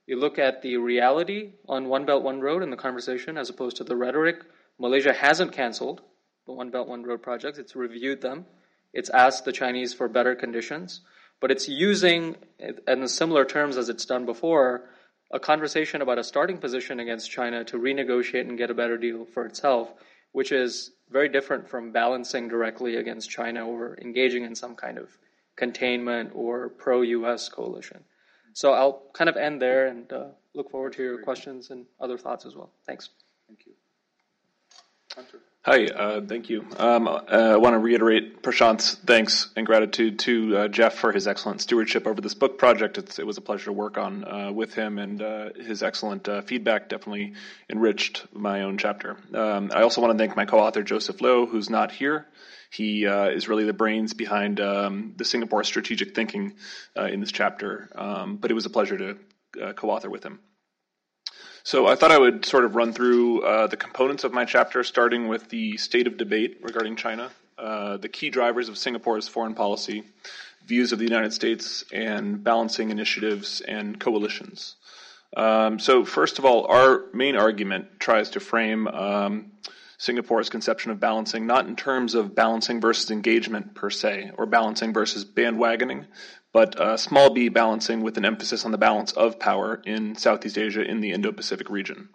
[0.07, 3.77] You look at the reality on One Belt, One Road in the conversation as opposed
[3.79, 4.37] to the rhetoric.
[4.79, 6.03] Malaysia hasn't canceled
[6.47, 8.47] the One Belt, One Road projects, it's reviewed them.
[8.93, 11.01] It's asked the Chinese for better conditions
[11.41, 12.37] but it's using,
[12.89, 14.89] in similar terms as it's done before,
[15.31, 19.27] a conversation about a starting position against China to renegotiate and get a better deal
[19.27, 19.93] for itself,
[20.33, 25.11] which is very different from balancing directly against China or engaging in some kind of
[25.57, 28.05] containment or pro US coalition.
[28.53, 32.17] So I'll kind of end there and uh, look forward to your questions and other
[32.17, 32.71] thoughts as well.
[32.87, 33.11] Thanks.
[33.49, 33.73] Thank you.
[35.15, 35.41] Hunter.
[35.67, 36.67] Hi, uh, thank you.
[36.77, 41.27] Um, uh, I want to reiterate Prashant's thanks and gratitude to uh, Jeff for his
[41.27, 42.99] excellent stewardship over this book project.
[42.99, 46.29] It's, it was a pleasure to work on uh, with him, and uh, his excellent
[46.29, 47.33] uh, feedback definitely
[47.71, 49.17] enriched my own chapter.
[49.33, 52.27] Um, I also want to thank my co-author Joseph Loh, who's not here.
[52.75, 56.55] He is really the brains behind um, the Singapore strategic thinking
[56.97, 60.41] in this chapter, um, but it was a pleasure to co-author with him.
[61.67, 64.85] So I thought I would sort of run through uh, the components of my chapter,
[64.85, 69.55] starting with the state of debate regarding China, uh, the key drivers of Singapore's foreign
[69.55, 70.03] policy,
[70.67, 74.77] views of the United States, and balancing initiatives and coalitions.
[75.35, 79.53] Um, so first of all, our main argument tries to frame um,
[79.99, 84.93] Singapore's conception of balancing not in terms of balancing versus engagement per se, or balancing
[84.93, 86.07] versus bandwagoning,
[86.53, 90.59] but uh, small b balancing with an emphasis on the balance of power in Southeast
[90.59, 92.09] Asia in the Indo Pacific region.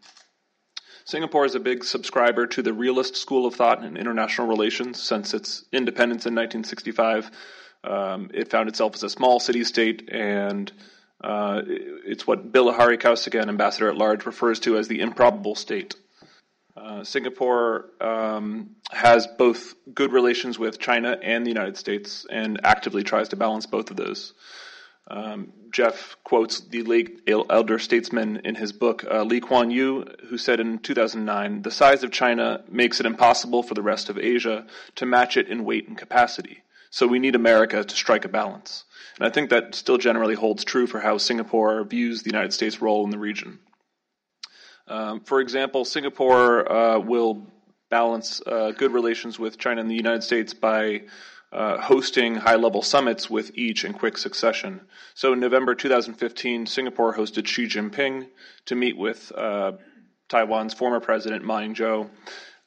[1.05, 5.33] Singapore is a big subscriber to the realist school of thought in international relations since
[5.33, 7.31] its independence in 1965.
[7.83, 10.71] Um, it found itself as a small city state, and
[11.23, 15.95] uh, it's what Bilahari Kausikan, ambassador at large, refers to as the improbable state.
[16.79, 23.03] Uh, Singapore um, has both good relations with China and the United States and actively
[23.03, 24.33] tries to balance both of those.
[25.07, 30.37] Um, Jeff quotes the late elder statesman in his book, uh, Lee Kuan Yew, who
[30.37, 34.65] said in 2009 The size of China makes it impossible for the rest of Asia
[34.95, 36.63] to match it in weight and capacity.
[36.91, 38.85] So we need America to strike a balance.
[39.17, 42.81] And I think that still generally holds true for how Singapore views the United States'
[42.81, 43.59] role in the region.
[44.89, 47.45] Um, for example, Singapore uh, will
[47.89, 51.03] balance uh, good relations with China and the United States by
[51.51, 54.81] uh, hosting high level summits with each in quick succession.
[55.13, 58.27] So in November 2015, Singapore hosted Xi Jinping
[58.65, 59.73] to meet with uh,
[60.27, 62.09] Taiwan's former president Ma Ying-jeou,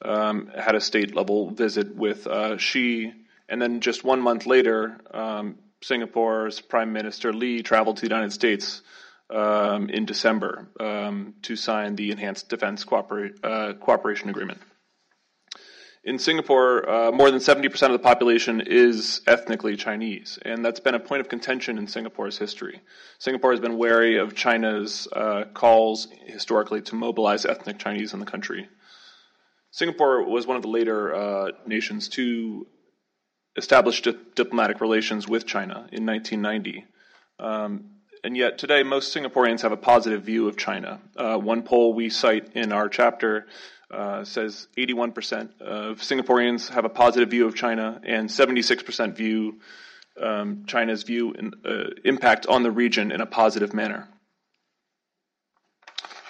[0.03, 3.13] um, had a state level visit with uh, Xi,
[3.47, 8.33] and then just one month later, um, Singapore's Prime Minister Lee traveled to the United
[8.33, 8.81] States
[9.33, 14.61] um, in December um, to sign the Enhanced Defense uh, Cooperation Agreement.
[16.05, 20.95] In Singapore, uh, more than 70% of the population is ethnically Chinese, and that's been
[20.95, 22.81] a point of contention in Singapore's history.
[23.19, 28.25] Singapore has been wary of China's uh, calls historically to mobilize ethnic Chinese in the
[28.25, 28.67] country.
[29.71, 32.67] Singapore was one of the later uh, nations to
[33.55, 36.85] establish di- diplomatic relations with China in 1990.
[37.39, 37.92] Um,
[38.23, 41.01] and yet today, most Singaporeans have a positive view of China.
[41.15, 43.47] Uh, one poll we cite in our chapter
[43.91, 49.59] uh, says 81% of Singaporeans have a positive view of China, and 76% view
[50.21, 54.07] um, China's view and uh, impact on the region in a positive manner.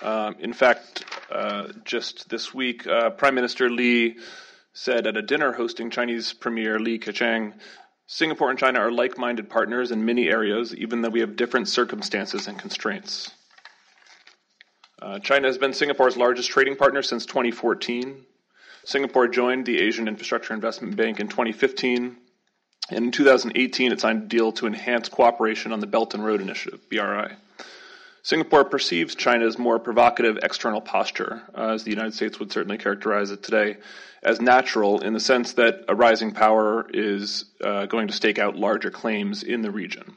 [0.01, 4.17] Um, in fact, uh, just this week, uh, Prime Minister Lee
[4.73, 7.53] said at a dinner hosting Chinese Premier Li Keqiang,
[8.07, 11.67] Singapore and China are like minded partners in many areas, even though we have different
[11.67, 13.31] circumstances and constraints.
[15.01, 18.25] Uh, China has been Singapore's largest trading partner since 2014.
[18.85, 22.17] Singapore joined the Asian Infrastructure Investment Bank in 2015.
[22.89, 26.41] And in 2018, it signed a deal to enhance cooperation on the Belt and Road
[26.41, 27.31] Initiative, BRI.
[28.25, 33.31] Singapore perceives China's more provocative external posture, uh, as the United States would certainly characterize
[33.31, 33.75] it today,
[34.23, 38.55] as natural in the sense that a rising power is uh, going to stake out
[38.55, 40.15] larger claims in the region.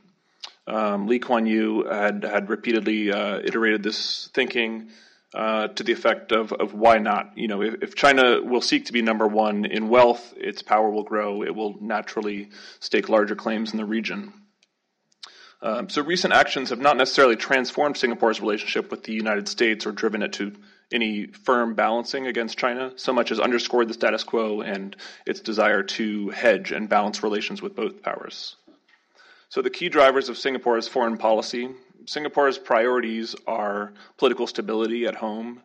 [0.69, 4.91] Um, Lee Kuan Yew had had repeatedly uh, iterated this thinking
[5.35, 7.37] uh, to the effect of, of why not?
[7.37, 10.91] You know, if, if, China will seek to be number one in wealth, its power
[10.91, 11.43] will grow.
[11.43, 14.33] It will naturally stake larger claims in the region.
[15.63, 19.93] Um, so recent actions have not necessarily transformed Singapore's relationship with the United States or
[19.93, 20.53] driven it to
[20.93, 24.95] any firm balancing against China, so much as underscored the status quo and
[25.27, 28.57] its desire to hedge and balance relations with both powers.
[29.49, 31.71] So, the key drivers of Singapore's foreign policy
[32.07, 35.63] Singapore's priorities are political stability at home,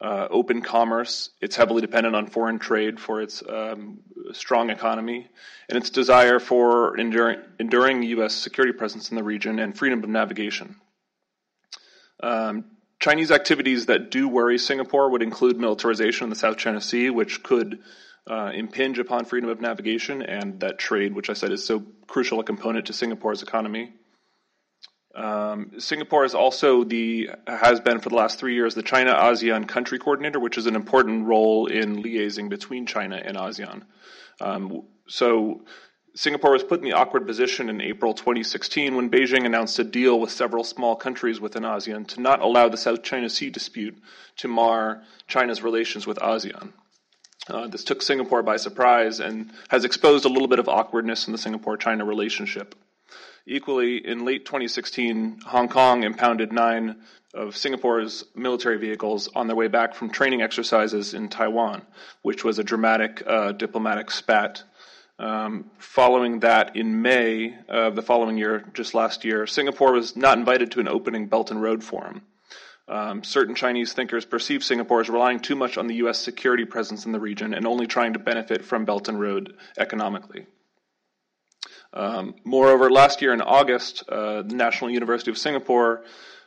[0.00, 1.30] uh, open commerce.
[1.40, 4.00] It's heavily dependent on foreign trade for its um,
[4.32, 5.28] strong economy,
[5.68, 8.34] and its desire for enduring, enduring, U.S.
[8.34, 10.76] security presence in the region and freedom of navigation.
[12.22, 12.64] Um,
[12.98, 17.42] Chinese activities that do worry Singapore would include militarization in the South China Sea, which
[17.42, 17.80] could
[18.26, 22.40] uh, impinge upon freedom of navigation and that trade, which I said is so crucial
[22.40, 23.92] a component to Singapore's economy.
[25.14, 29.66] Um, Singapore is also the has been for the last three years the China ASEAN
[29.66, 33.82] Country Coordinator, which is an important role in liaising between China and ASEAN.
[34.40, 35.62] Um, so
[36.14, 40.18] Singapore was put in the awkward position in April 2016 when Beijing announced a deal
[40.18, 44.00] with several small countries within ASEAN to not allow the South China Sea dispute
[44.36, 46.72] to mar China's relations with ASEAN.
[47.48, 51.32] Uh, this took Singapore by surprise and has exposed a little bit of awkwardness in
[51.32, 52.74] the Singapore China relationship.
[53.46, 56.96] Equally, in late 2016, Hong Kong impounded nine
[57.32, 61.82] of Singapore's military vehicles on their way back from training exercises in Taiwan,
[62.22, 64.62] which was a dramatic uh, diplomatic spat.
[65.18, 70.38] Um, following that, in May of the following year, just last year, Singapore was not
[70.38, 72.22] invited to an opening Belt and Road Forum.
[72.88, 76.18] Um, certain Chinese thinkers perceive Singapore as relying too much on the U.S.
[76.18, 80.46] security presence in the region and only trying to benefit from Belt and Road economically.
[81.92, 86.04] Um, moreover, last year in August, uh, the National University of Singapore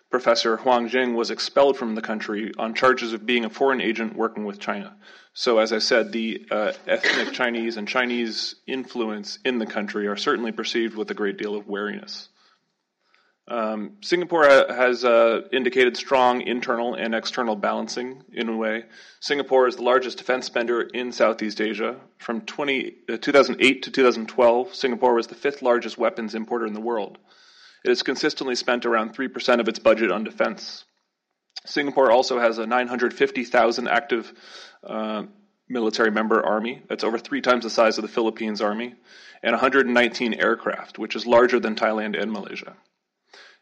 [0.09, 4.15] professor Huang Jing was expelled from the country on charges of being a foreign agent
[4.15, 4.95] working with China.
[5.33, 10.15] So, as I said, the uh, ethnic Chinese and Chinese influence in the country are
[10.15, 12.29] certainly perceived with a great deal of wariness.
[13.45, 18.85] Um, Singapore has uh, indicated strong internal and external balancing in a way.
[19.19, 21.99] Singapore is the largest defense spender in Southeast Asia.
[22.19, 26.79] From 20, uh, 2008 to 2012, Singapore was the fifth largest weapons importer in the
[26.79, 27.17] world.
[27.83, 30.85] It has consistently spent around 3% of its budget on defense.
[31.65, 34.33] Singapore also has a 950,000 active
[34.87, 35.23] uh,
[35.67, 36.81] military member army.
[36.87, 38.95] That's over three times the size of the Philippines army,
[39.41, 42.77] and 119 aircraft, which is larger than Thailand and Malaysia.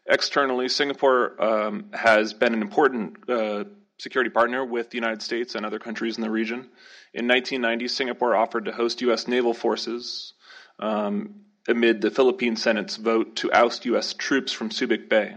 [0.06, 3.64] Externally, Singapore um, has been an important uh,
[3.98, 6.68] security partner with the United States and other countries in the region.
[7.14, 9.28] In 1990, Singapore offered to host U.S.
[9.28, 10.34] naval forces
[10.80, 14.12] um, amid the Philippine Senate's vote to oust U.S.
[14.14, 15.36] troops from Subic Bay.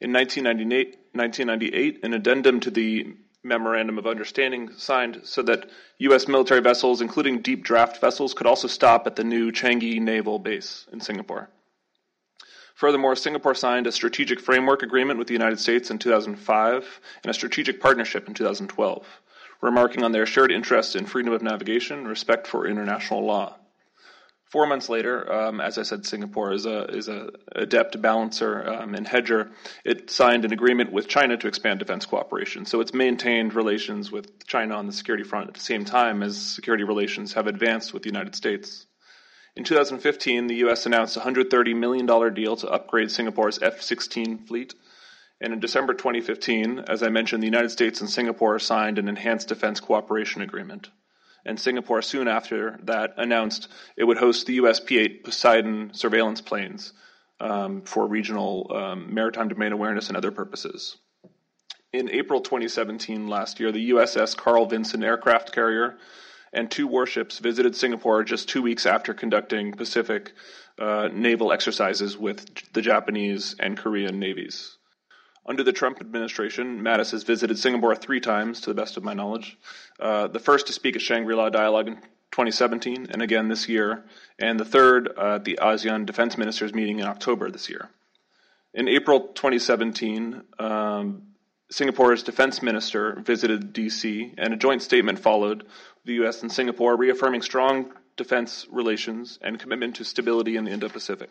[0.00, 3.14] In 1998, 1998, an addendum to the
[3.44, 6.26] memorandum of understanding signed so that U.S.
[6.26, 10.86] military vessels, including deep draft vessels, could also stop at the new Changi Naval Base
[10.92, 11.48] in Singapore.
[12.74, 17.34] Furthermore, Singapore signed a strategic framework agreement with the United States in 2005 and a
[17.34, 19.06] strategic partnership in 2012,
[19.60, 23.56] remarking on their shared interests in freedom of navigation and respect for international law.
[24.54, 28.94] Four months later, um, as I said, Singapore is a is a adept balancer um,
[28.94, 29.50] and hedger.
[29.84, 32.64] It signed an agreement with China to expand defense cooperation.
[32.64, 36.40] So it's maintained relations with China on the security front at the same time as
[36.40, 38.86] security relations have advanced with the United States.
[39.56, 40.86] In 2015, the U.S.
[40.86, 44.74] announced a $130 million deal to upgrade Singapore's F-16 fleet.
[45.40, 49.48] And in December 2015, as I mentioned, the United States and Singapore signed an enhanced
[49.48, 50.90] defense cooperation agreement
[51.44, 56.40] and Singapore soon after that announced it would host the US P 8 Poseidon surveillance
[56.40, 56.92] planes
[57.40, 60.96] um, for regional um, maritime domain awareness and other purposes.
[61.92, 65.96] In April 2017, last year, the USS Carl Vinson aircraft carrier
[66.54, 70.32] and two warships visited Singapore just two weeks after conducting Pacific
[70.78, 74.76] uh, naval exercises with the Japanese and Korean navies.
[75.46, 79.12] Under the Trump administration, Mattis has visited Singapore three times, to the best of my
[79.12, 79.58] knowledge.
[80.00, 84.04] Uh, the first to speak at Shangri La Dialogue in 2017, and again this year,
[84.38, 87.90] and the third at the ASEAN Defense Ministers meeting in October this year.
[88.72, 91.33] In April 2017, um,
[91.70, 95.66] Singapore's defense minister visited DC, and a joint statement followed,
[96.04, 96.42] the U.S.
[96.42, 101.30] and Singapore reaffirming strong defense relations and commitment to stability in the Indo Pacific.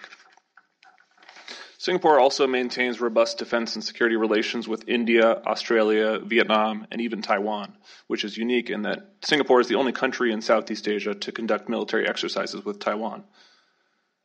[1.78, 7.74] Singapore also maintains robust defense and security relations with India, Australia, Vietnam, and even Taiwan,
[8.08, 11.68] which is unique in that Singapore is the only country in Southeast Asia to conduct
[11.68, 13.26] military exercises with Taiwan.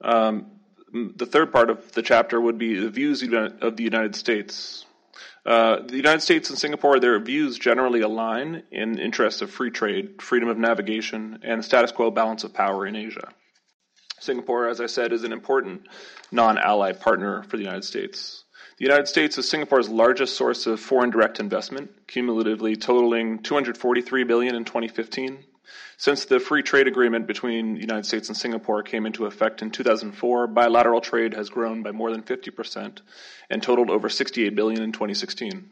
[0.00, 0.52] Um,
[0.92, 4.86] the third part of the chapter would be the views of the United States.
[5.48, 10.20] Uh, the United States and Singapore, their views generally align in interests of free trade,
[10.20, 13.30] freedom of navigation, and the status quo balance of power in Asia.
[14.20, 15.88] Singapore, as I said, is an important
[16.30, 18.44] non ally partner for the United States.
[18.76, 24.54] The United States is Singapore's largest source of foreign direct investment, cumulatively totaling 243 billion
[24.54, 25.38] in 2015.
[25.96, 29.70] Since the free trade agreement between the United States and Singapore came into effect in
[29.70, 33.00] 2004, bilateral trade has grown by more than 50%
[33.50, 35.70] and totaled over 68 billion in 2016.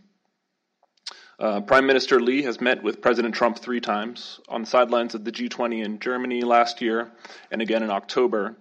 [1.38, 5.24] Uh, Prime Minister Lee has met with President Trump three times on the sidelines of
[5.24, 7.12] the G20 in Germany last year
[7.50, 8.56] and again in October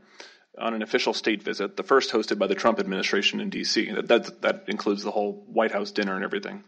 [0.58, 3.92] on an official state visit, the first hosted by the Trump administration in D.C.
[3.92, 6.64] That, that, that includes the whole White House dinner and everything,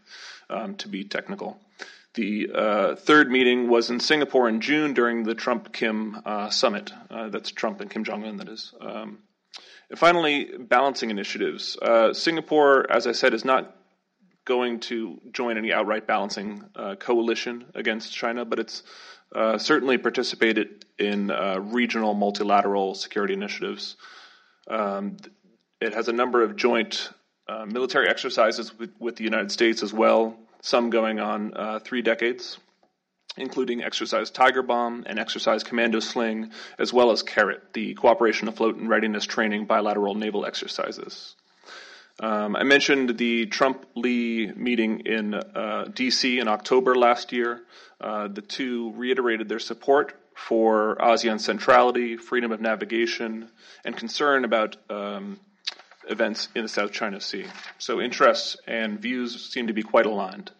[0.50, 1.58] um, to be technical.
[2.14, 6.92] The uh, third meeting was in Singapore in June during the Trump Kim uh, summit.
[7.10, 8.72] Uh, that's Trump and Kim Jong un, that is.
[8.80, 9.18] Um,
[9.90, 11.76] and finally, balancing initiatives.
[11.80, 13.74] Uh, Singapore, as I said, is not
[14.44, 18.82] going to join any outright balancing uh, coalition against China, but it's
[19.34, 21.30] uh, certainly participated in
[21.70, 23.96] regional multilateral security initiatives.
[24.68, 25.18] Um,
[25.80, 27.10] it has a number of joint
[27.66, 32.58] military exercises with, with, the United States as well, some going on uh, three decades,
[33.36, 38.76] including Exercise Tiger Balm and Exercise Commando Sling, as well as CARAT, the Cooperation Afloat
[38.76, 41.34] and Readiness Training bilateral naval exercises.
[42.20, 46.40] Um, I mentioned the Trump Lee meeting in uh, D.C.
[46.40, 47.60] in October last year.
[48.00, 53.48] Uh, the two reiterated their support for ASEAN centrality, freedom of navigation,
[53.84, 55.38] and concern about um,
[56.08, 57.46] events in the South China Sea.
[57.78, 60.50] So interests and views seem to be quite aligned.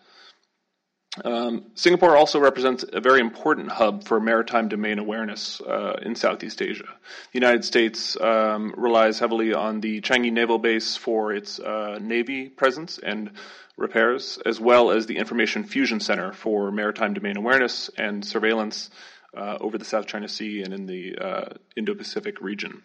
[1.24, 6.62] Um, Singapore also represents a very important hub for maritime domain awareness uh, in Southeast
[6.62, 6.84] Asia.
[7.32, 12.48] The United States um, relies heavily on the Changi Naval Base for its uh, Navy
[12.48, 13.32] presence and
[13.76, 18.90] repairs, as well as the Information Fusion Center for maritime domain awareness and surveillance
[19.36, 22.82] uh, over the South China Sea and in the uh, Indo Pacific region.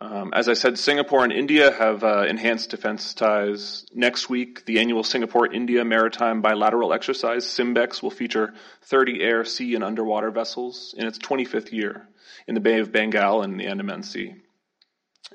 [0.00, 3.84] Um, as I said, Singapore and India have uh, enhanced defense ties.
[3.92, 9.82] Next week, the annual Singapore-India Maritime Bilateral Exercise, SIMBEX, will feature 30 air, sea, and
[9.82, 12.08] underwater vessels in its 25th year
[12.46, 14.34] in the Bay of Bengal and the Andaman Sea.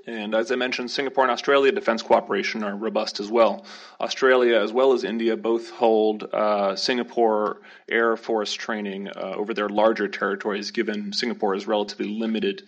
[0.07, 3.65] And as I mentioned, Singapore and Australia defense cooperation are robust as well.
[3.99, 9.69] Australia, as well as India, both hold uh, Singapore Air Force training uh, over their
[9.69, 12.63] larger territories, given Singapore is relatively limited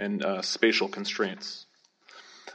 [0.00, 1.66] and uh, spatial constraints.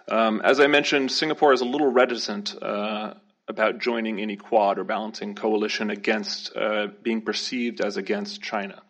[0.10, 3.14] Um, as I mentioned, Singapore is a little reticent uh,
[3.48, 8.82] about joining any quad or balancing coalition against uh, being perceived as against China.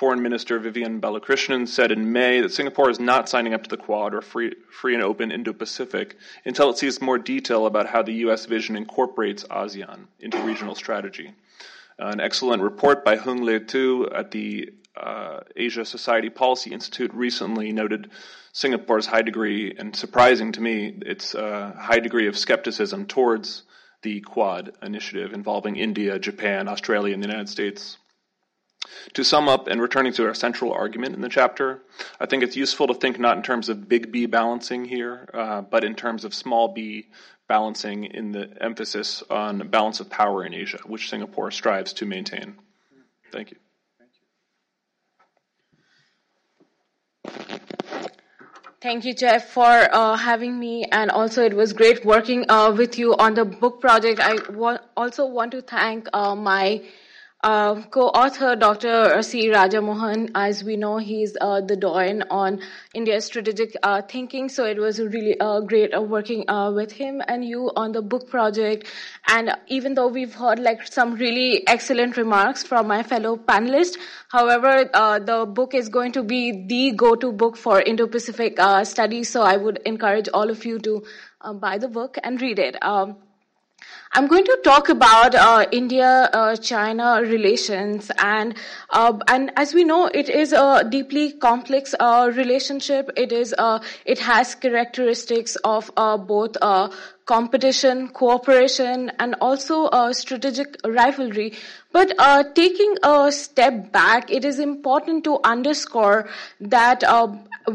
[0.00, 3.76] Foreign Minister Vivian Balakrishnan said in May that Singapore is not signing up to the
[3.76, 6.16] Quad or free, free and open Indo Pacific
[6.46, 8.46] until it sees more detail about how the U.S.
[8.46, 11.34] vision incorporates ASEAN into regional strategy.
[11.98, 17.72] An excellent report by Huong Le Thu at the uh, Asia Society Policy Institute recently
[17.72, 18.10] noted
[18.52, 23.62] Singapore's high degree, and surprising to me, its uh, high degree of skepticism towards
[24.02, 27.98] the Quad initiative involving India, Japan, Australia, and the United States.
[29.14, 31.82] To sum up, and returning to our central argument in the chapter,
[32.18, 35.60] I think it's useful to think not in terms of big B balancing here, uh,
[35.60, 37.08] but in terms of small b
[37.46, 42.56] balancing in the emphasis on balance of power in Asia, which Singapore strives to maintain.
[43.32, 43.58] Thank you.
[48.80, 52.98] Thank you, Jeff, for uh, having me, and also it was great working uh, with
[52.98, 54.20] you on the book project.
[54.20, 56.82] I wa- also want to thank uh, my
[57.42, 59.22] uh, co-author Dr.
[59.22, 59.48] C.
[59.48, 62.60] Rajamohan, as we know, he's uh, the doyen on
[62.92, 64.48] India's strategic uh, thinking.
[64.48, 68.02] So it was really uh, great uh, working uh, with him and you on the
[68.02, 68.86] book project.
[69.26, 73.96] And even though we've heard like some really excellent remarks from my fellow panelists,
[74.28, 74.84] however,
[75.24, 79.30] the book is going to be the go-to book for Indo-Pacific studies.
[79.30, 81.02] So I would encourage all of you to
[81.54, 82.76] buy the book and read it.
[82.82, 83.16] Um,
[84.12, 88.56] I'm going to talk about uh, India-China uh, relations, and
[88.90, 93.08] uh, and as we know, it is a deeply complex uh, relationship.
[93.16, 96.56] It is uh, it has characteristics of uh, both
[97.30, 101.52] competition, cooperation, and also a strategic rivalry.
[101.92, 106.28] But uh, taking a step back, it is important to underscore
[106.60, 107.28] that uh,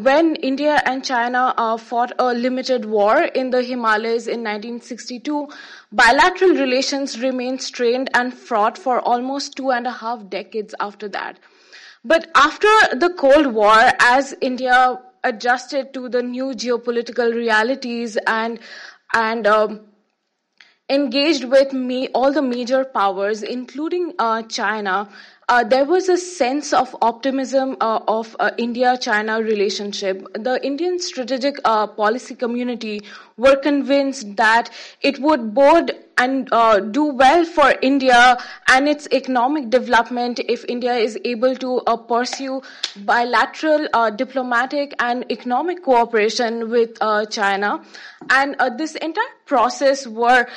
[0.08, 5.48] when India and China uh, fought a limited war in the Himalayas in 1962,
[5.96, 11.40] bilateral relations remained strained and fraught for almost two and a half decades after that.
[12.04, 18.60] But after the Cold War, as India adjusted to the new geopolitical realities and
[19.14, 19.80] and um,
[20.90, 25.10] engaged with me all the major powers, including uh, China,
[25.48, 30.26] uh, there was a sense of optimism uh, of uh, India-China relationship.
[30.34, 33.02] The Indian strategic uh, policy community
[33.38, 34.72] were convinced that
[35.02, 38.38] it would bode and uh, do well for India
[38.70, 42.62] and its economic development if India is able to uh, pursue
[43.04, 47.84] bilateral uh, diplomatic and economic cooperation with uh, China.
[48.30, 50.48] And uh, this entire process were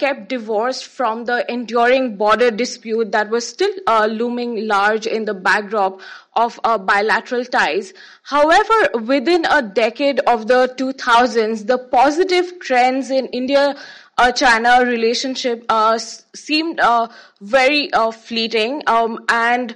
[0.00, 3.70] kept divorced from the enduring border dispute that was still
[4.08, 6.00] looming large in the backdrop
[6.34, 7.92] of bilateral ties.
[8.22, 13.76] However, within a decade of the 2000s, the positive trends in India
[14.18, 17.08] uh, China relationship uh, seemed uh,
[17.40, 19.74] very uh, fleeting, um, and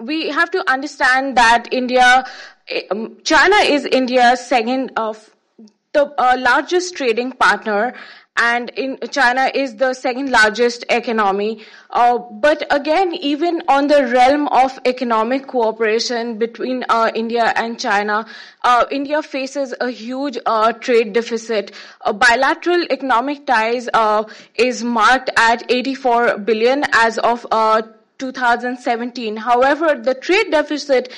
[0.00, 2.24] we have to understand that India,
[2.90, 5.30] um, China is India's second of
[5.92, 7.94] the uh, largest trading partner
[8.36, 11.64] and in China is the second largest economy.
[11.90, 18.26] Uh, but again, even on the realm of economic cooperation between uh, India and China,
[18.62, 21.72] uh, India faces a huge uh, trade deficit.
[22.18, 24.24] bilateral economic ties uh,
[24.56, 27.82] is marked at 84 billion as of uh,
[28.18, 29.36] 2017.
[29.36, 31.12] However, the trade deficit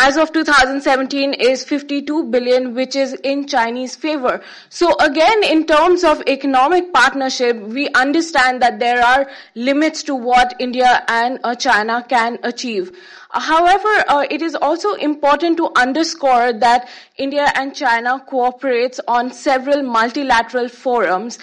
[0.00, 4.40] as of 2017 is 52 billion, which is in Chinese favor.
[4.68, 10.54] So again, in terms of economic partnership, we understand that there are limits to what
[10.60, 12.96] India and uh, China can achieve.
[13.30, 19.82] However, uh, it is also important to underscore that India and China cooperates on several
[19.82, 21.40] multilateral forums,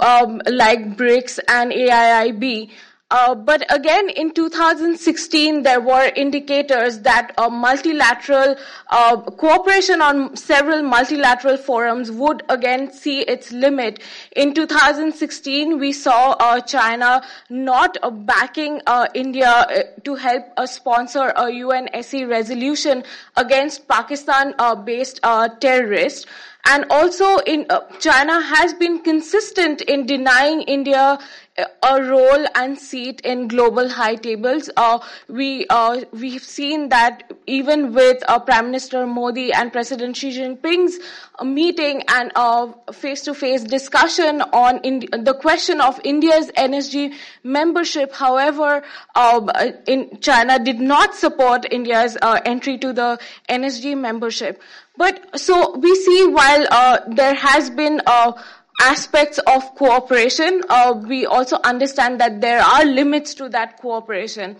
[0.00, 2.70] um, like BRICS and AIIB.
[3.10, 8.56] Uh, but again, in 2016, there were indicators that a multilateral
[8.88, 14.02] uh, cooperation on several multilateral forums would again see its limit.
[14.34, 21.44] In 2016, we saw uh, China not backing uh, India uh, to help sponsor a
[21.44, 23.04] UNSC resolution
[23.36, 25.20] against Pakistan-based
[25.60, 26.26] terrorists.
[26.66, 27.66] And also, in,
[28.00, 31.18] China has been consistent in denying India
[31.56, 34.68] a role and seat in global high tables.
[34.76, 34.98] Uh,
[35.28, 40.98] we uh, we've seen that even with uh, Prime Minister Modi and President Xi Jinping's
[41.38, 48.12] uh, meeting and uh, face-to-face discussion on the question of India's NSG membership.
[48.12, 48.82] However,
[49.14, 49.48] um,
[49.86, 54.60] in China did not support India's uh, entry to the NSG membership.
[54.96, 58.34] But so we see while there has been a
[58.80, 64.56] aspects of cooperation, uh, we also understand that there are limits to that cooperation.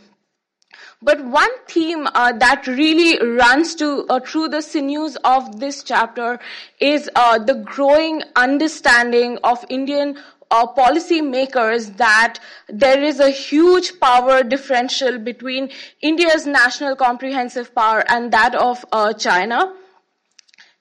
[1.02, 6.40] But one theme uh, that really runs to, uh, through the sinews of this chapter
[6.80, 10.16] is uh, the growing understanding of Indian
[10.50, 12.38] uh, policy makers that
[12.68, 19.12] there is a huge power differential between India's national comprehensive power and that of uh,
[19.12, 19.74] China.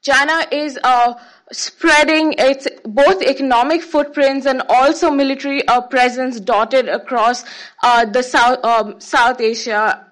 [0.02, 1.14] China is uh,
[1.52, 7.44] spreading its both economic footprints and also military uh, presence dotted across
[7.82, 10.08] uh, the South, um, South Asia.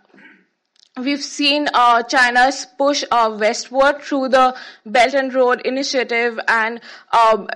[0.97, 4.55] We've seen uh, China's push uh, westward through the
[4.85, 6.81] Belt and Road Initiative, and
[7.13, 7.47] um,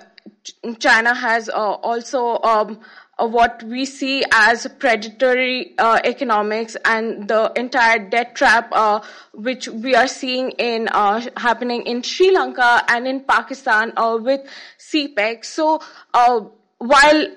[0.80, 2.80] China has uh, also um,
[3.18, 9.02] what we see as predatory uh, economics and the entire debt trap, uh,
[9.34, 14.42] which we are seeing in uh, happening in Sri Lanka and in Pakistan uh, with
[14.80, 15.46] CPEC.
[15.46, 15.82] So
[16.14, 16.42] uh,
[16.80, 17.28] while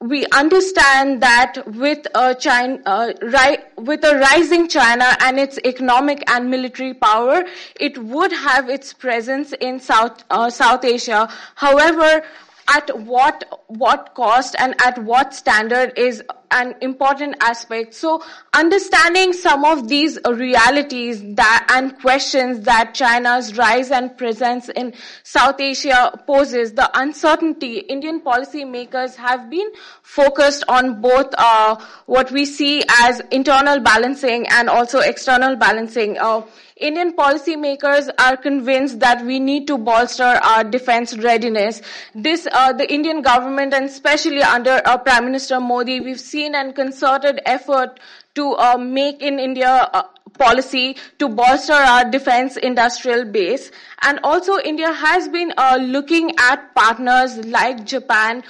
[0.00, 6.50] we understand that with a China, ri- with a rising China and its economic and
[6.50, 7.44] military power,
[7.80, 11.28] it would have its presence in South South Asia.
[11.54, 12.22] However,
[12.68, 17.94] at what what cost and at what standard is an important aspect.
[17.94, 18.22] So
[18.54, 25.60] understanding some of these realities that and questions that China's rise and presence in South
[25.60, 29.70] Asia poses, the uncertainty Indian policymakers have been
[30.02, 36.16] focused on both uh, what we see as internal balancing and also external balancing.
[36.18, 36.42] Uh,
[36.76, 41.80] Indian policymakers are convinced that we need to bolster our defense readiness.
[42.14, 46.70] This, uh, the Indian government and especially under uh, Prime Minister Modi, we've seen a
[46.74, 47.98] concerted effort
[48.34, 50.02] to uh, make in India uh,
[50.38, 53.70] policy to bolster our defense industrial base.
[54.02, 58.44] And also India has been uh, looking at partners like Japan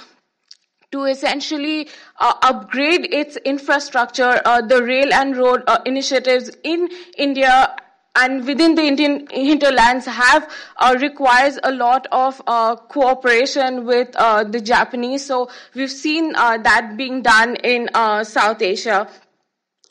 [0.91, 1.87] to essentially
[2.19, 7.73] uh, upgrade its infrastructure, uh, the rail and road uh, initiatives in India
[8.17, 14.43] and within the Indian hinterlands have uh, requires a lot of uh, cooperation with uh,
[14.43, 15.25] the Japanese.
[15.25, 19.07] So we've seen uh, that being done in uh, South Asia.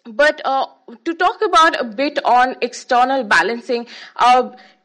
[0.04, 0.66] But uh,
[1.04, 3.86] to talk about a bit on external balancing,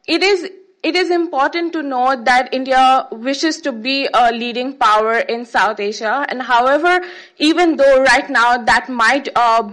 [0.06, 0.50] it is
[0.82, 5.78] it is important to note that India wishes to be a leading power in South
[5.78, 7.00] Asia, and however,
[7.38, 9.28] even though right now that might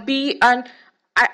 [0.05, 0.65] be an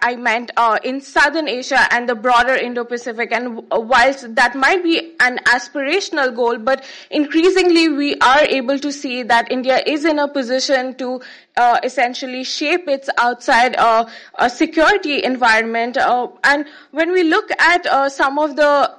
[0.01, 3.31] I, meant uh, in Southern Asia and the broader Indo-Pacific.
[3.31, 9.23] And whilst that might be an aspirational goal, but increasingly we are able to see
[9.23, 11.21] that India is in a position to
[11.57, 14.05] uh, essentially shape its outside uh,
[14.47, 15.97] security environment.
[15.97, 18.91] Uh, and when we look at uh, some of the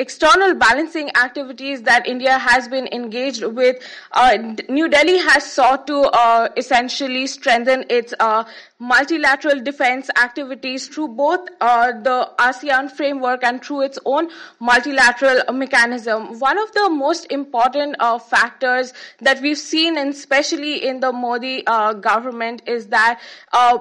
[0.00, 3.76] external balancing activities that India has been engaged with,
[4.12, 4.38] uh,
[4.68, 8.44] New Delhi has sought to uh, essentially strengthen its uh,
[8.78, 16.38] multilateral defense activities through both uh, the ASEAN framework and through its own multilateral mechanism.
[16.38, 21.62] One of the most important uh, factors that we've seen, and especially in the Modi
[21.66, 23.20] uh, government, is that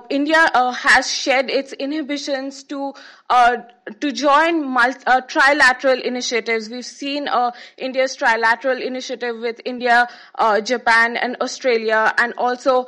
[0.09, 2.93] India has shed its inhibitions to
[3.29, 6.69] to join multi, uh, trilateral initiatives.
[6.69, 12.87] We've seen uh, India's trilateral initiative with India, uh, Japan, and Australia, and also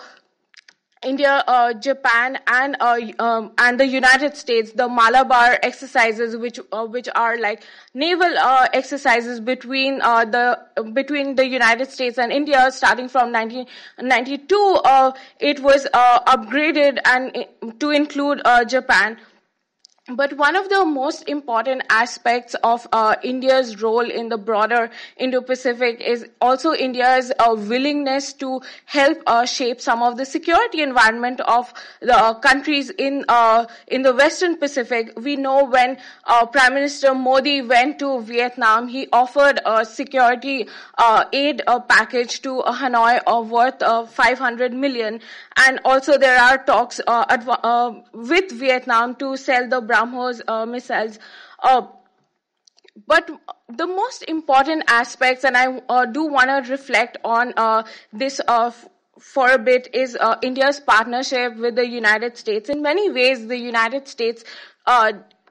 [1.03, 6.85] India, uh, Japan, and uh, um, and the United States, the Malabar exercises, which uh,
[6.85, 7.63] which are like
[7.95, 8.37] naval
[8.71, 10.59] exercises between the
[10.93, 14.81] between the United States and India, starting from 1992.
[15.39, 17.45] it was upgraded and
[17.79, 19.17] to include Japan.
[20.15, 26.01] But one of the most important aspects of uh, India's role in the broader Indo-Pacific
[26.01, 31.73] is also India's uh, willingness to help uh, shape some of the security environment of
[32.01, 35.13] the uh, countries in uh, in the Western Pacific.
[35.17, 40.67] We know when uh, Prime Minister Modi went to Vietnam, he offered a security
[41.33, 43.81] aid package to Hanoi of worth
[44.11, 45.19] 500 million,
[45.65, 46.99] and also there are talks
[48.13, 51.19] with Vietnam to sell the BrahMos uh, missiles.
[51.61, 51.87] Uh,
[53.07, 53.29] but
[53.69, 58.71] the most important aspects, and I uh, do want to reflect on uh, this uh,
[59.19, 62.69] for a bit, is uh, India's partnership with the United States.
[62.69, 64.43] In many ways, the United States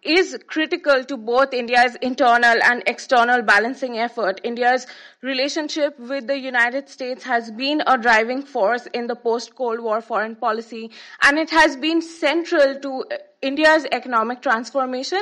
[0.03, 4.41] is critical to both India's internal and external balancing effort.
[4.45, 4.87] India's
[5.23, 10.37] relationship with the United States has been a driving force in the post-Cold War foreign
[10.37, 10.91] policy,
[11.23, 13.05] and it has been central to
[13.43, 15.21] India's economic transformation,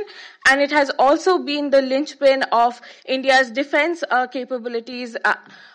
[0.49, 5.17] and it has also been the linchpin of India's defense uh, capabilities.
[5.25, 5.35] Uh,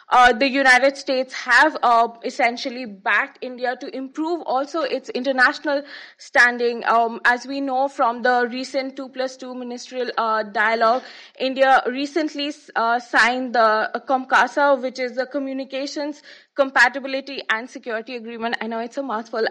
[0.10, 5.84] uh, the United States have uh, essentially backed India to improve also its international
[6.18, 6.84] standing.
[6.86, 11.04] Um, as we know from the recent 2 plus 2 ministerial uh, dialogue,
[11.40, 16.22] India recently uh, signed the COMCASA, which is the Communications
[16.56, 18.58] Compatibility and Security Agreement.
[18.62, 19.48] I know it's a mouthful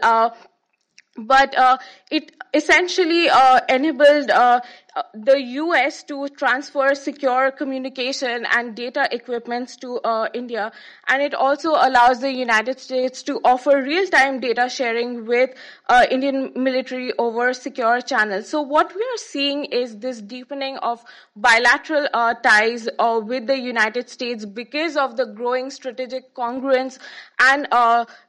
[1.16, 1.76] but uh,
[2.11, 4.61] it essentially uh, enabled uh,
[4.91, 10.70] uh the US to transfer secure communication and data equipments to uh, India.
[11.09, 15.51] And it also allows the United States to offer real-time data sharing with
[15.88, 18.49] uh, Indian military over secure channels.
[18.49, 21.03] So what we are seeing is this deepening of
[21.36, 22.09] bilateral
[22.43, 26.99] ties with the United States because of the growing strategic congruence
[27.40, 27.66] and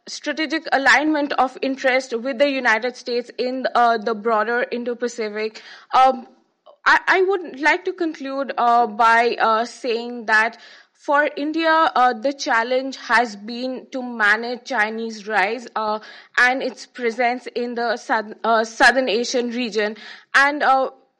[0.07, 5.61] strategic alignment of interest with the United States in uh, the broader Indo-Pacific.
[5.93, 6.27] Um,
[6.85, 10.57] I, I, would like to conclude uh, by uh, saying that
[10.91, 15.99] for India, uh, the challenge has been to manage Chinese rise uh,
[16.37, 17.99] and its presence in the
[18.43, 19.97] uh, southern Asian region.
[20.33, 20.63] And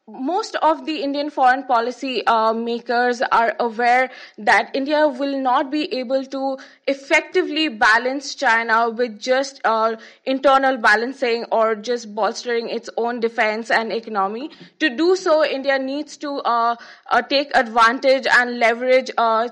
[0.07, 5.93] most of the Indian foreign policy uh, makers are aware that India will not be
[5.93, 9.95] able to effectively balance China with just uh,
[10.25, 14.51] internal balancing or just bolstering its own defense and economy.
[14.79, 16.75] To do so, India needs to uh,
[17.09, 19.47] uh take advantage and leverage uh,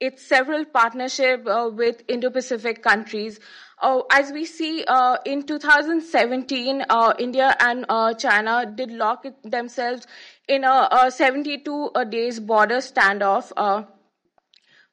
[0.00, 3.38] its several partnership uh, with Indo-Pacific countries.
[3.82, 10.06] Uh, as we see uh, in 2017, uh, India and uh, China did lock themselves
[10.46, 13.50] in a, a 72 days border standoff.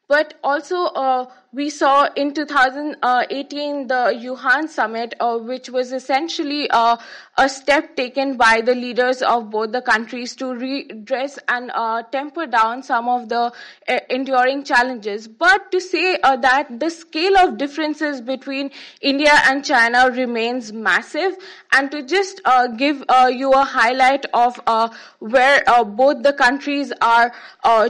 [0.10, 6.98] But also, uh, we saw in 2018 the Wuhan summit, uh, which was essentially uh,
[7.38, 12.48] a step taken by the leaders of both the countries to redress and uh, temper
[12.48, 13.54] down some of the
[13.88, 15.28] uh, enduring challenges.
[15.28, 21.38] But to say uh, that the scale of differences between India and China remains massive,
[21.72, 22.42] and to just
[22.78, 24.60] give you a highlight of
[25.20, 27.32] where both the countries are,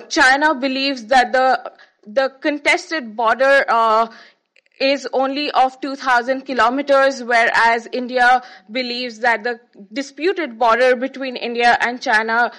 [0.09, 1.71] China believes that the
[2.13, 4.07] the contested border uh,
[4.79, 8.41] is only of 2,000 kilometers, whereas India
[8.71, 9.59] believes that the
[9.91, 12.51] disputed border between India and China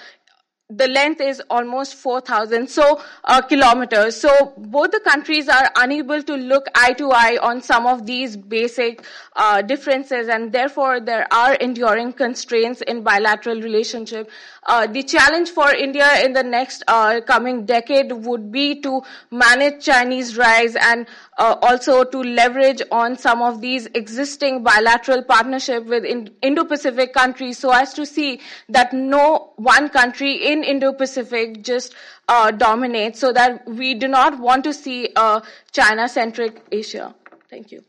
[0.77, 4.15] the length is almost 4,000 so uh, kilometers.
[4.15, 8.37] So both the countries are unable to look eye to eye on some of these
[8.37, 14.29] basic uh, differences, and therefore there are enduring constraints in bilateral relationship.
[14.63, 19.01] Uh, the challenge for India in the next uh, coming decade would be to
[19.31, 21.07] manage Chinese rise and
[21.39, 26.05] uh, also to leverage on some of these existing bilateral partnership with
[26.43, 28.39] Indo-Pacific countries so as to see
[28.69, 31.95] that no one country in Indo-Pacific just
[32.27, 35.41] uh, dominates so that we do not want to see a
[35.71, 37.15] China-centric Asia.
[37.49, 37.83] Thank you.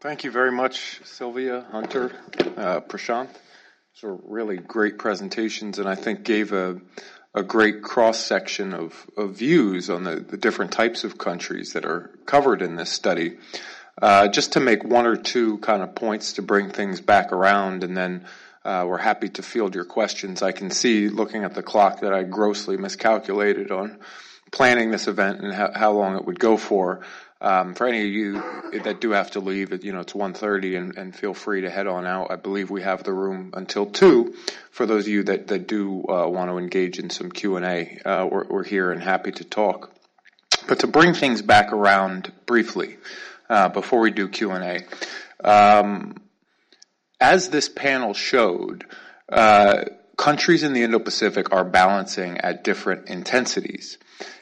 [0.00, 2.12] Thank you very much, Sylvia, Hunter,
[2.56, 3.28] uh, Prashant.
[4.00, 6.80] Those were really great presentations and I think gave a
[7.34, 11.84] a great cross section of, of views on the, the, different types of countries that
[11.84, 13.36] are covered in this study.
[14.00, 17.84] Uh, just to make one or two kind of points to bring things back around,
[17.84, 18.24] and then
[18.64, 20.42] uh, we're happy to field your questions.
[20.42, 23.98] I can see, looking at the clock, that I grossly miscalculated on
[24.50, 27.02] planning this event and how, how long it would go for.
[27.40, 28.42] Um, for any of you
[28.82, 31.86] that do have to leave, you know, it's 1.30 and, and feel free to head
[31.86, 32.32] on out.
[32.32, 34.34] I believe we have the room until 2
[34.72, 38.00] for those of you that, that do uh, want to engage in some Q&A.
[38.04, 39.92] Uh, we're, we're here and happy to talk.
[40.66, 42.96] But to bring things back around briefly,
[43.48, 44.84] uh, before we do Q&A,
[45.42, 46.16] um,
[47.20, 48.84] as this panel showed,
[49.28, 49.84] uh,
[50.18, 53.96] countries in the Indo-Pacific are balancing at different intensities.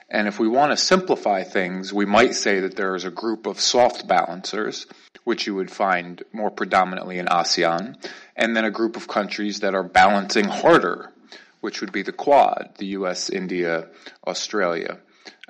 [0.08, 3.46] And if we want to simplify things, we might say that there is a group
[3.46, 4.86] of soft balancers,
[5.24, 7.96] which you would find more predominantly in ASEAN,
[8.34, 11.12] and then a group of countries that are balancing harder,
[11.60, 13.88] which would be the Quad, the US, India,
[14.26, 14.98] Australia,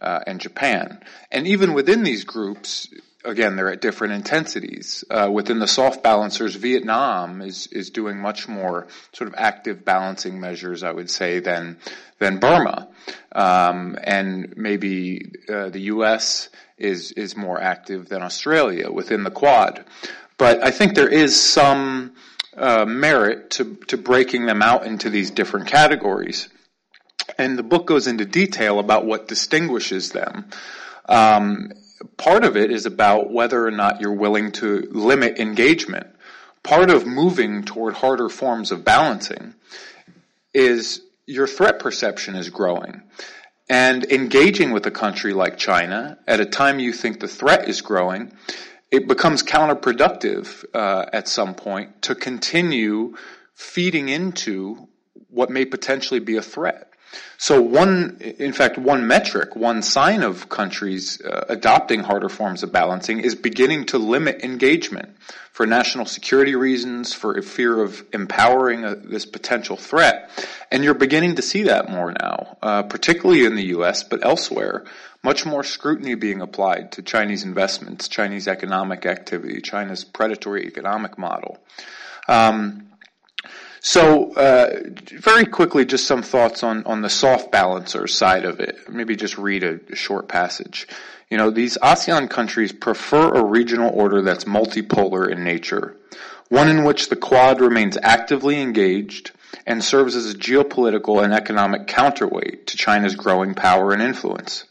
[0.01, 1.01] uh, and Japan.
[1.31, 2.89] And even within these groups,
[3.27, 5.05] again, they're at different intensities.
[5.11, 10.41] Uh, within the soft balancers, Vietnam is is doing much more sort of active balancing
[10.41, 11.79] measures, I would say, than
[12.19, 12.89] than Burma,
[13.33, 16.49] um, and maybe uh, the U.S.
[16.79, 19.85] is is more active than Australia within the Quad.
[20.39, 22.15] But I think there is some
[22.57, 26.49] uh, merit to to breaking them out into these different categories,
[27.37, 30.49] and the book goes into detail about what distinguishes them.
[31.09, 31.71] Um,
[32.17, 36.07] part of it is about whether or not you're willing to limit engagement.
[36.63, 39.55] Part of moving toward harder forms of balancing
[40.53, 43.03] is your threat perception is growing.
[43.69, 47.81] And engaging with a country like China at a time you think the threat is
[47.81, 48.33] growing,
[48.91, 53.17] it becomes counterproductive uh, at some point to continue
[53.55, 54.89] feeding into
[55.29, 56.91] what may potentially be a threat.
[57.39, 62.73] So one, in fact, one metric, one sign of countries uh, adopting harder forms of
[62.73, 65.17] balancing is beginning to limit engagement
[65.53, 70.31] for national security reasons, for fear of empowering a, this potential threat.
[70.71, 74.85] And you're beginning to see that more now, uh, particularly in the U.S., but elsewhere.
[75.23, 81.59] Much more scrutiny being applied to Chinese investments, Chinese economic activity, China's predatory economic model.
[82.29, 82.87] Um,
[83.81, 84.81] so, uh,
[85.13, 88.89] very quickly, just some thoughts on, on the soft balancer side of it.
[88.89, 90.89] Maybe just read a, a short passage.
[91.31, 95.97] You know, these ASEAN countries prefer a regional order that's multipolar in nature,
[96.49, 99.33] one in which the Quad remains actively engaged
[99.67, 104.65] and serves as a geopolitical and economic counterweight to China's growing power and influence.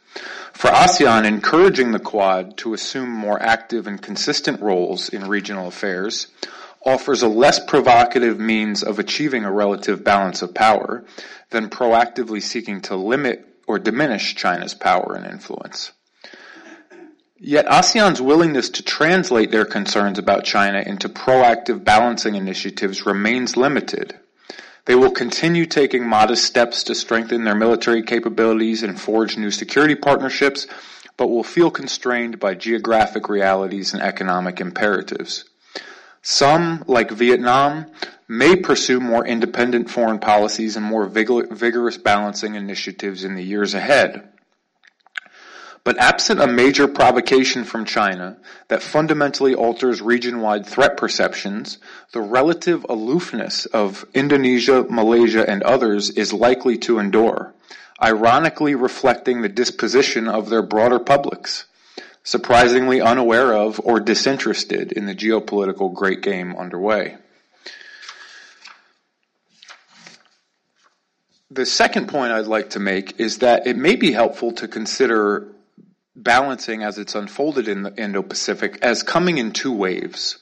[0.54, 6.28] For ASEAN, encouraging the Quad to assume more active and consistent roles in regional affairs
[6.86, 11.04] offers a less provocative means of achieving a relative balance of power
[11.50, 15.92] than proactively seeking to limit or diminish China's power and influence.
[17.38, 24.18] Yet ASEAN's willingness to translate their concerns about China into proactive balancing initiatives remains limited.
[24.86, 29.96] They will continue taking modest steps to strengthen their military capabilities and forge new security
[29.96, 30.68] partnerships,
[31.18, 35.46] but will feel constrained by geographic realities and economic imperatives.
[36.28, 37.86] Some, like Vietnam,
[38.28, 44.28] may pursue more independent foreign policies and more vigorous balancing initiatives in the years ahead.
[45.84, 48.38] But absent a major provocation from China
[48.70, 51.78] that fundamentally alters region-wide threat perceptions,
[52.12, 57.54] the relative aloofness of Indonesia, Malaysia, and others is likely to endure,
[58.02, 61.66] ironically reflecting the disposition of their broader publics
[62.26, 67.16] surprisingly unaware of or disinterested in the geopolitical great game underway.
[71.52, 75.48] The second point I'd like to make is that it may be helpful to consider
[76.16, 80.40] balancing as it's unfolded in the Indo-Pacific as coming in two waves.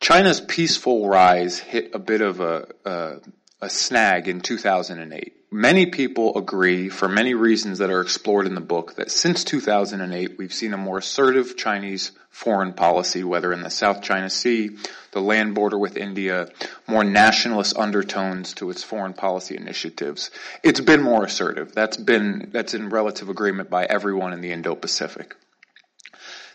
[0.00, 3.16] China's peaceful rise hit a bit of a, a,
[3.62, 8.60] a snag in 2008 many people agree, for many reasons that are explored in the
[8.60, 13.70] book, that since 2008 we've seen a more assertive Chinese foreign policy, whether in the
[13.70, 14.76] South China Sea,
[15.12, 16.48] the land border with India,
[16.86, 20.30] more nationalist undertones to its foreign policy initiatives.
[20.62, 21.72] It's been more assertive.
[21.72, 25.34] That's been, that's in relative agreement by everyone in the Indo-Pacific.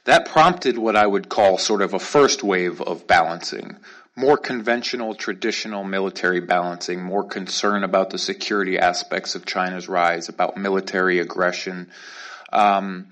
[0.05, 3.77] That prompted what I would call sort of a first wave of balancing,
[4.15, 10.55] more conventional, traditional military balancing, more concern about the security aspects of China's rise, about
[10.55, 11.89] military aggression,
[12.51, 13.07] um,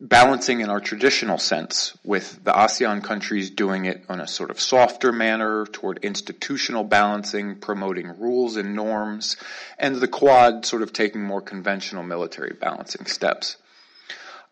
[0.00, 4.58] balancing in our traditional sense, with the ASEAN countries doing it on a sort of
[4.58, 9.36] softer manner toward institutional balancing, promoting rules and norms,
[9.78, 13.56] and the Quad sort of taking more conventional military balancing steps.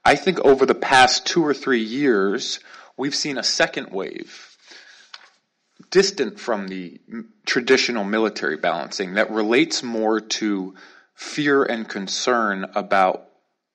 [0.05, 2.61] I think over the past two or three years,
[2.99, 4.52] we've seen a second wave
[5.93, 6.99] distant from the
[7.47, 10.75] traditional military balancing that relates more to
[11.15, 13.29] fear and concern about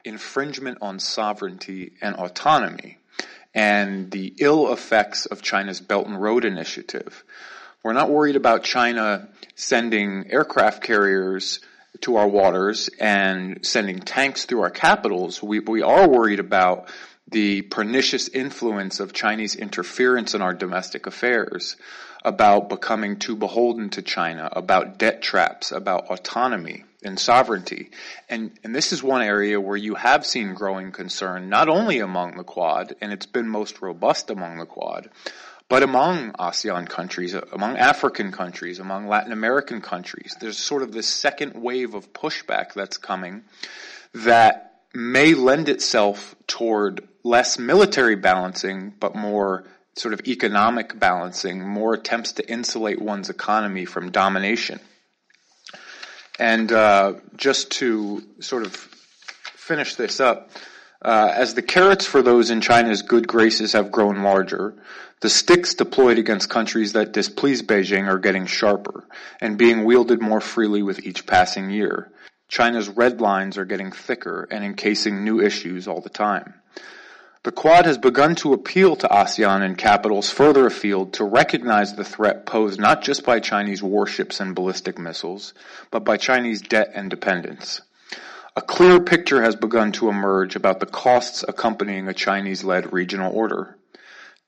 [0.03, 2.97] infringement on sovereignty and autonomy
[3.53, 7.24] and the ill effects of China's Belt and Road Initiative.
[7.84, 11.59] We're not worried about China sending aircraft carriers
[12.01, 15.41] to our waters and sending tanks through our capitals.
[15.41, 16.89] We, we are worried about
[17.30, 21.76] the pernicious influence of Chinese interference in our domestic affairs,
[22.28, 27.89] about becoming too beholden to China, about debt traps, about autonomy and sovereignty.
[28.30, 32.36] And, and this is one area where you have seen growing concern, not only among
[32.36, 35.09] the Quad, and it's been most robust among the Quad,
[35.69, 40.36] but among ASEAN countries, among African countries, among Latin American countries.
[40.41, 43.43] There's sort of this second wave of pushback that's coming
[44.13, 49.63] that may lend itself toward less military balancing, but more
[49.99, 54.79] sort of economic balancing, more attempts to insulate one's economy from domination.
[56.39, 60.51] And uh, just to sort of finish this up,
[61.01, 64.75] uh, as the carrots for those in China's good graces have grown larger,
[65.21, 69.03] the sticks deployed against countries that displease Beijing are getting sharper
[69.41, 72.11] and being wielded more freely with each passing year.
[72.47, 76.53] China's red lines are getting thicker and encasing new issues all the time.
[77.47, 82.03] The Quad has begun to appeal to ASEAN and capitals further afield to recognize the
[82.03, 85.53] threat posed not just by Chinese warships and ballistic missiles,
[85.89, 87.79] but by Chinese debt and dependence.
[88.57, 93.77] A clear picture has begun to emerge about the costs accompanying a Chinese-led regional order.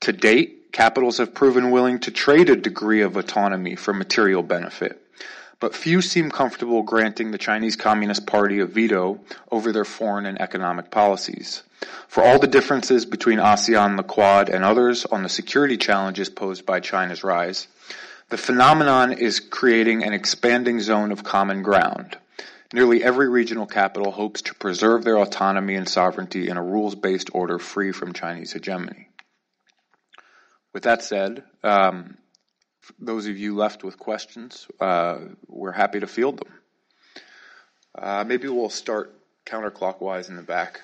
[0.00, 5.02] To date, capitals have proven willing to trade a degree of autonomy for material benefit
[5.58, 9.20] but few seem comfortable granting the Chinese Communist Party a veto
[9.50, 11.62] over their foreign and economic policies.
[12.08, 16.66] For all the differences between ASEAN, the Quad, and others on the security challenges posed
[16.66, 17.68] by China's rise,
[18.28, 22.16] the phenomenon is creating an expanding zone of common ground.
[22.72, 27.58] Nearly every regional capital hopes to preserve their autonomy and sovereignty in a rules-based order
[27.58, 29.08] free from Chinese hegemony.
[30.72, 32.16] With that said, um,
[32.98, 35.18] those of you left with questions, uh,
[35.48, 36.52] we're happy to field them.
[37.98, 39.12] Uh, maybe we'll start
[39.44, 40.80] counterclockwise in the back,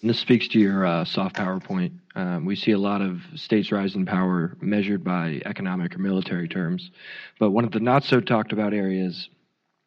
[0.00, 1.94] This speaks to your uh, soft power point.
[2.14, 6.46] Um, we see a lot of states rise in power measured by economic or military
[6.46, 6.92] terms,
[7.40, 9.28] but one of the not so talked about areas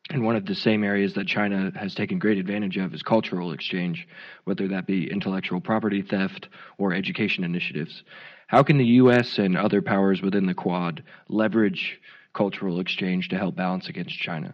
[0.09, 3.53] and one of the same areas that China has taken great advantage of is cultural
[3.53, 4.05] exchange,
[4.43, 8.03] whether that be intellectual property theft or education initiatives.
[8.47, 9.37] How can the U.S.
[9.37, 12.01] and other powers within the Quad leverage
[12.33, 14.53] cultural exchange to help balance against China?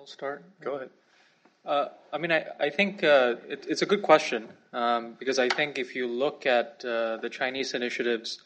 [0.00, 0.42] I'll start.
[0.62, 0.88] Go ahead.
[1.62, 5.50] Uh, I mean, I, I think uh, it, it's a good question um, because I
[5.50, 8.40] think if you look at uh, the Chinese initiatives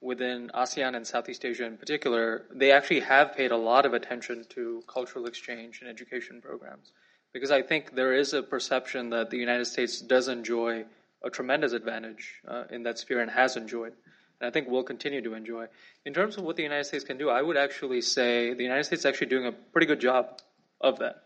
[0.00, 4.44] within ASEAN and Southeast Asia in particular, they actually have paid a lot of attention
[4.50, 6.92] to cultural exchange and education programs.
[7.32, 10.84] Because I think there is a perception that the United States does enjoy
[11.24, 13.94] a tremendous advantage uh, in that sphere and has enjoyed.
[14.40, 15.66] And I think will continue to enjoy.
[16.06, 18.84] In terms of what the United States can do, I would actually say the United
[18.84, 20.40] States is actually doing a pretty good job
[20.80, 21.22] of that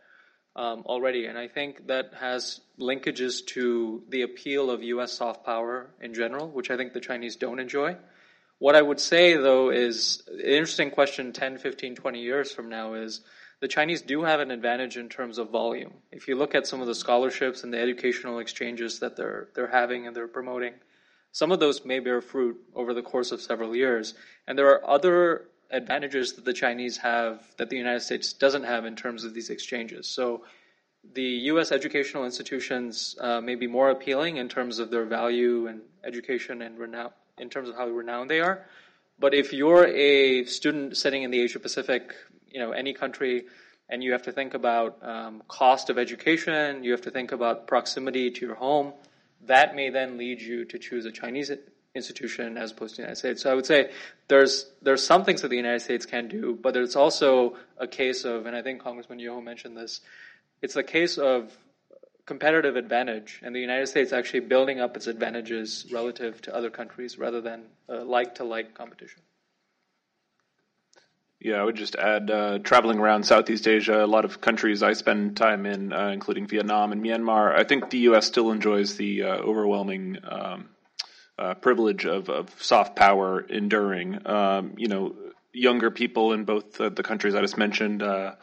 [0.56, 1.26] um, already.
[1.26, 5.12] And I think that has linkages to the appeal of U.S.
[5.12, 7.96] soft power in general, which I think the Chinese don't enjoy.
[8.58, 12.94] What I would say, though, is an interesting question 10, 15, 20 years from now
[12.94, 13.20] is
[13.60, 15.92] the Chinese do have an advantage in terms of volume.
[16.12, 19.66] If you look at some of the scholarships and the educational exchanges that they're, they're
[19.66, 20.74] having and they're promoting,
[21.32, 24.14] some of those may bear fruit over the course of several years.
[24.46, 28.84] And there are other advantages that the Chinese have that the United States doesn't have
[28.84, 30.06] in terms of these exchanges.
[30.06, 30.44] So
[31.12, 31.72] the U.S.
[31.72, 36.78] educational institutions uh, may be more appealing in terms of their value and education and
[36.78, 38.64] renown, in terms of how renowned they are.
[39.18, 42.14] But if you're a student sitting in the Asia Pacific,
[42.48, 43.44] you know, any country,
[43.88, 47.66] and you have to think about um, cost of education, you have to think about
[47.66, 48.94] proximity to your home,
[49.42, 51.50] that may then lead you to choose a Chinese
[51.94, 53.42] institution as opposed to the United States.
[53.42, 53.90] So I would say
[54.28, 58.24] there's there's some things that the United States can do, but it's also a case
[58.24, 60.00] of, and I think Congressman Yoho mentioned this,
[60.60, 61.56] it's a case of
[62.26, 67.18] competitive advantage, and the United States actually building up its advantages relative to other countries
[67.18, 69.20] rather than like to like competition.
[71.40, 74.94] Yeah, I would just add uh, traveling around Southeast Asia, a lot of countries I
[74.94, 77.54] spend time in, uh, including Vietnam and Myanmar.
[77.54, 78.26] I think the U.S.
[78.26, 80.70] still enjoys the uh, overwhelming um,
[81.38, 84.26] uh, privilege of, of, soft power enduring.
[84.26, 85.14] Um, you know,
[85.52, 88.34] younger people in both the countries I just mentioned uh,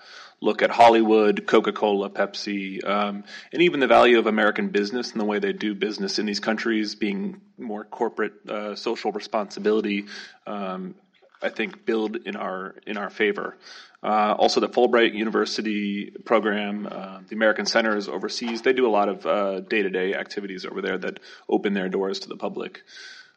[0.41, 3.23] look at Hollywood, Coca Cola, Pepsi, um,
[3.53, 6.39] and even the value of American business and the way they do business in these
[6.39, 10.05] countries being more corporate uh, social responsibility.
[10.47, 10.95] Um,
[11.41, 13.57] I think build in our in our favor.
[14.03, 19.09] Uh, also, the Fulbright University program, uh, the American Centers overseas, they do a lot
[19.09, 22.81] of day to day activities over there that open their doors to the public.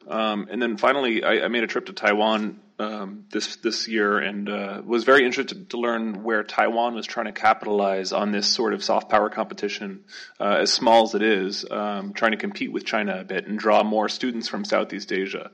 [0.07, 4.18] Um, and then finally, I, I, made a trip to Taiwan um, this this year
[4.18, 8.46] and uh, was very interested to learn where Taiwan was trying to capitalize on this
[8.46, 10.05] sort of soft power competition,
[10.38, 13.59] uh, as small as it is, um, trying to compete with China a bit and
[13.59, 15.50] draw more students from Southeast Asia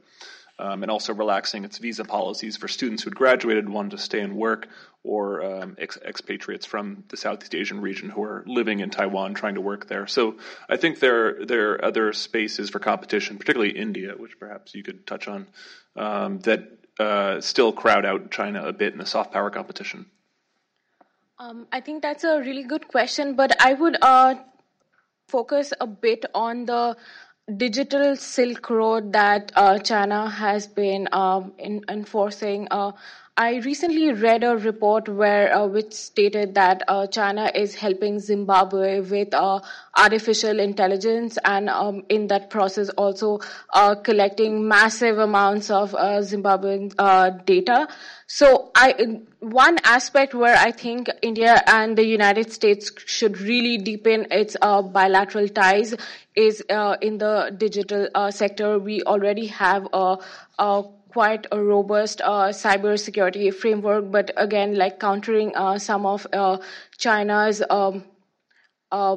[0.61, 4.21] um, and also relaxing its visa policies for students who had graduated wanted to stay
[4.21, 4.69] and work,
[5.03, 9.55] or um, ex- expatriates from the Southeast Asian region who are living in Taiwan trying
[9.55, 10.07] to work there.
[10.07, 10.37] So
[10.69, 15.07] I think there there are other spaces for competition, particularly India, which perhaps you could
[15.07, 15.47] touch on,
[15.97, 20.07] um, that uh, still crowd out China a bit in the soft power competition.
[21.39, 24.35] Um, I think that's a really good question, but I would uh,
[25.29, 26.97] focus a bit on the
[27.57, 32.93] digital Silk Road that uh, China has been um, in, enforcing, uh,
[33.41, 39.01] I recently read a report where uh, which stated that uh, China is helping Zimbabwe
[39.01, 39.61] with uh,
[39.97, 43.41] artificial intelligence, and um, in that process also
[43.73, 47.89] uh, collecting massive amounts of uh, Zimbabwean uh, data.
[48.27, 54.27] So, I one aspect where I think India and the United States should really deepen
[54.31, 55.95] its bilateral ties
[56.37, 56.61] is
[57.01, 58.79] in the digital sector.
[58.79, 60.19] We already have a,
[61.13, 66.59] quite a robust uh, cybersecurity framework, but again, like countering uh, some of uh,
[66.99, 68.05] China's um,
[68.93, 69.17] uh,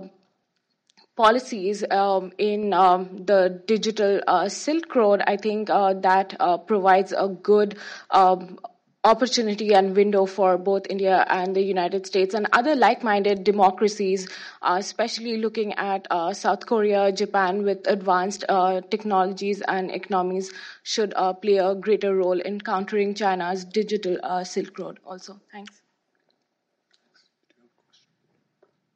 [1.16, 6.36] policies um, in um, the digital uh, Silk Road, I think uh, that
[6.68, 7.78] provides a good
[8.10, 8.58] um,
[9.04, 14.30] opportunity and window for both India and the United States and other like-minded democracies,
[14.62, 21.14] uh, especially looking at uh, South Korea, Japan with advanced uh, technologies and economies should
[21.16, 25.40] uh, play a greater role in countering China's digital uh, Silk Road also.
[25.52, 25.82] Thanks.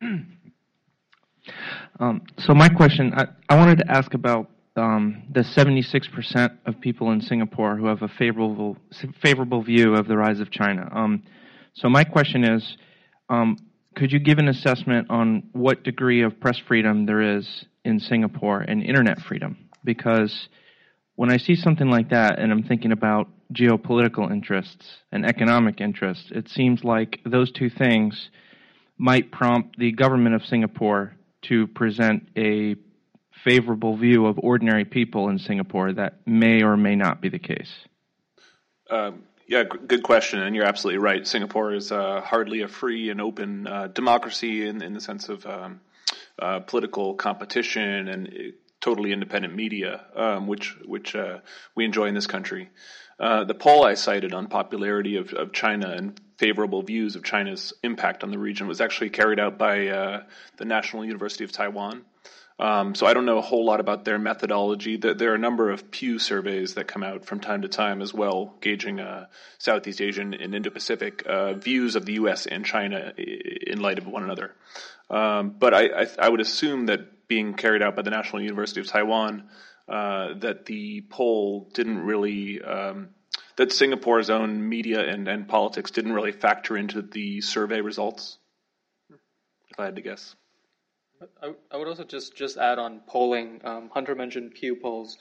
[1.99, 7.11] Um, so my question, I, I wanted to ask about um, the 76% of people
[7.11, 8.77] in Singapore who have a favorable
[9.21, 10.89] favorable view of the rise of China.
[10.93, 11.23] Um,
[11.73, 12.77] so my question is,
[13.29, 13.57] um,
[13.95, 18.61] could you give an assessment on what degree of press freedom there is in Singapore
[18.61, 19.69] and internet freedom?
[19.83, 20.47] Because
[21.15, 26.25] when I see something like that and I'm thinking about geopolitical interests and economic interests,
[26.31, 28.29] it seems like those two things
[28.97, 31.13] might prompt the government of Singapore
[31.43, 32.75] to present a
[33.47, 37.71] favorable view of ordinary people in Singapore that may or may not be the case?
[38.89, 41.25] Um, yeah, good question, and you're absolutely right.
[41.25, 45.45] Singapore is uh, hardly a free and open uh, democracy in, in the sense of
[45.45, 45.79] um,
[46.37, 48.31] uh, political competition and uh,
[48.81, 51.39] totally independent media, um, which which uh,
[51.73, 52.69] we enjoy in this country.
[53.17, 58.25] The poll I cited on popularity of, of China and favorable views of China's impact
[58.25, 60.25] on the region was actually carried out by
[60.57, 62.03] the National University of Taiwan.
[62.59, 64.97] Um, so I don't know a whole lot about their methodology.
[64.97, 68.13] There are a number of Pew surveys that come out from time to time as
[68.13, 69.27] well, gauging uh,
[69.59, 72.47] Southeast Asian and Indo-Pacific uh, views of the U.S.
[72.47, 74.55] and China in light of one another.
[75.09, 78.81] Um, but I, I, I, would assume that being carried out by the National University
[78.81, 79.49] of Taiwan,
[79.87, 83.09] uh, that the poll didn't really, um,
[83.55, 88.37] that Singapore's own media and, and politics didn't really factor into the survey results.
[89.09, 90.35] If I had to guess.
[91.41, 93.61] I, I would also just, just add on polling.
[93.63, 95.17] Um, Hunter mentioned Pew polls.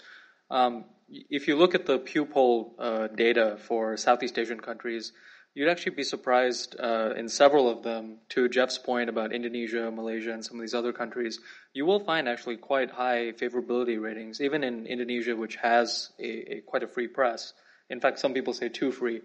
[0.51, 5.13] Um, if you look at the Pew poll uh, data for Southeast Asian countries,
[5.55, 8.19] you'd actually be surprised uh, in several of them.
[8.31, 11.41] To Jeff's point about Indonesia, Malaysia, and some of these other countries,
[11.73, 16.61] you will find actually quite high favorability ratings, even in Indonesia, which has a, a
[16.61, 17.55] quite a free press.
[17.89, 19.23] In fact, some people say too free.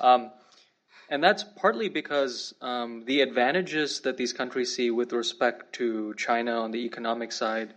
[0.00, 0.30] Um,
[1.08, 6.60] and that's partly because um, the advantages that these countries see with respect to China
[6.60, 7.74] on the economic side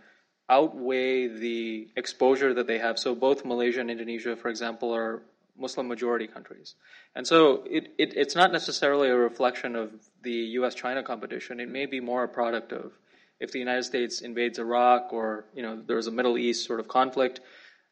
[0.48, 2.98] outweigh the exposure that they have.
[2.98, 5.22] So both Malaysia and Indonesia, for example, are
[5.58, 6.74] Muslim majority countries.
[7.14, 11.60] And so it, it, it's not necessarily a reflection of the US China competition.
[11.60, 12.92] It may be more a product of
[13.40, 16.88] if the United States invades Iraq or you know there's a Middle East sort of
[16.88, 17.40] conflict,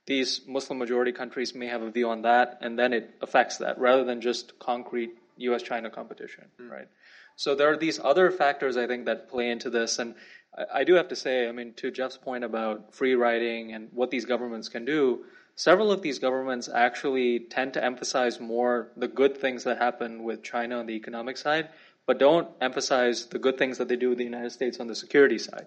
[0.06, 3.78] these Muslim majority countries may have a view on that, and then it affects that
[3.78, 5.62] rather than just concrete U.S.
[5.62, 6.70] China competition, mm.
[6.70, 6.88] right?
[7.36, 10.14] So there are these other factors I think that play into this, and
[10.56, 13.88] I, I, do have to say, I mean, to Jeff's point about free riding and
[13.92, 15.24] what these governments can do,
[15.54, 20.42] several of these governments actually tend to emphasize more the good things that happen with
[20.42, 21.68] China on the economic side,
[22.06, 24.94] but don't emphasize the good things that they do with the United States on the
[24.94, 25.66] security side.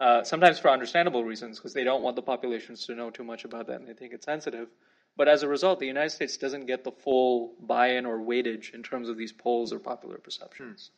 [0.00, 3.44] Uh, sometimes for understandable reasons, because they don't want the populations to know too much
[3.44, 4.68] about that and they think it's sensitive.
[5.16, 8.82] But as a result, the United States doesn't get the full buy-in or weightage in
[8.82, 10.90] terms of these polls or popular perceptions.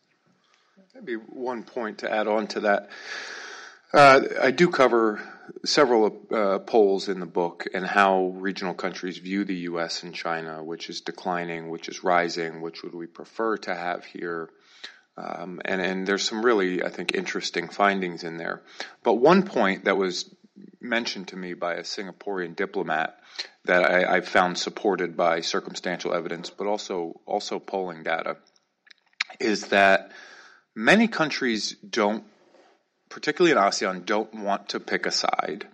[0.95, 2.91] Maybe one point to add on to that.
[3.93, 5.21] Uh, I do cover
[5.65, 10.03] several uh, polls in the book and how regional countries view the U.S.
[10.03, 14.51] and China, which is declining, which is rising, which would we prefer to have here.
[15.17, 18.63] Um, and, and there's some really, I think, interesting findings in there.
[19.03, 20.33] But one point that was
[20.81, 23.19] mentioned to me by a Singaporean diplomat
[23.65, 28.37] that I, I found supported by circumstantial evidence, but also also polling data,
[29.41, 30.13] is that
[30.75, 32.25] many countries don't,
[33.09, 35.67] particularly in ASEAN, don't want to pick a side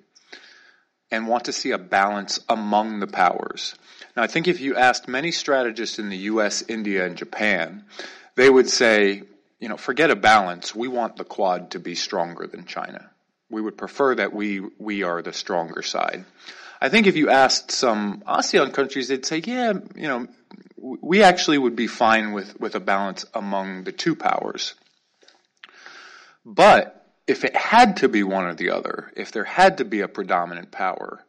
[1.11, 3.75] and want to see a balance among the powers.
[4.17, 7.85] Now, I think if you asked many strategists in the U.S., India, and Japan,
[8.35, 9.23] they would say,
[9.61, 10.75] you know, forget a balance.
[10.75, 13.11] We want the Quad to be stronger than China.
[13.55, 16.25] We would prefer that we we are the stronger side.
[16.81, 20.27] I think if you asked some ASEAN countries, they'd say, yeah, you know,
[20.77, 24.75] we actually would be fine with, with a balance among the two powers.
[26.45, 30.01] But if it had to be one or the other, if there had to be
[30.01, 31.25] a predominant power,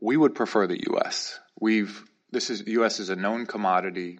[0.00, 1.38] we would prefer the U.S.
[1.60, 2.98] We've this is the U.S.
[2.98, 4.18] is a known commodity.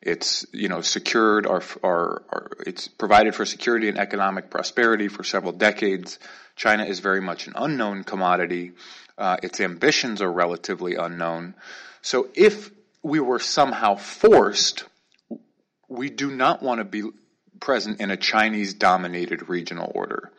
[0.00, 5.24] It's you know secured our, our, our it's provided for security and economic prosperity for
[5.24, 6.18] several decades.
[6.54, 8.72] China is very much an unknown commodity.
[9.16, 11.54] Uh, its ambitions are relatively unknown.
[12.02, 12.70] So if
[13.02, 14.84] we were somehow forced,
[15.88, 17.02] we do not want to be
[17.60, 20.30] present in a Chinese dominated regional order.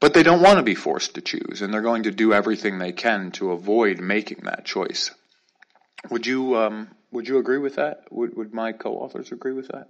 [0.00, 2.78] But they don't want to be forced to choose, and they're going to do everything
[2.78, 5.10] they can to avoid making that choice.
[6.08, 8.04] Would you um, would you agree with that?
[8.10, 9.88] Would would my co-authors agree with that?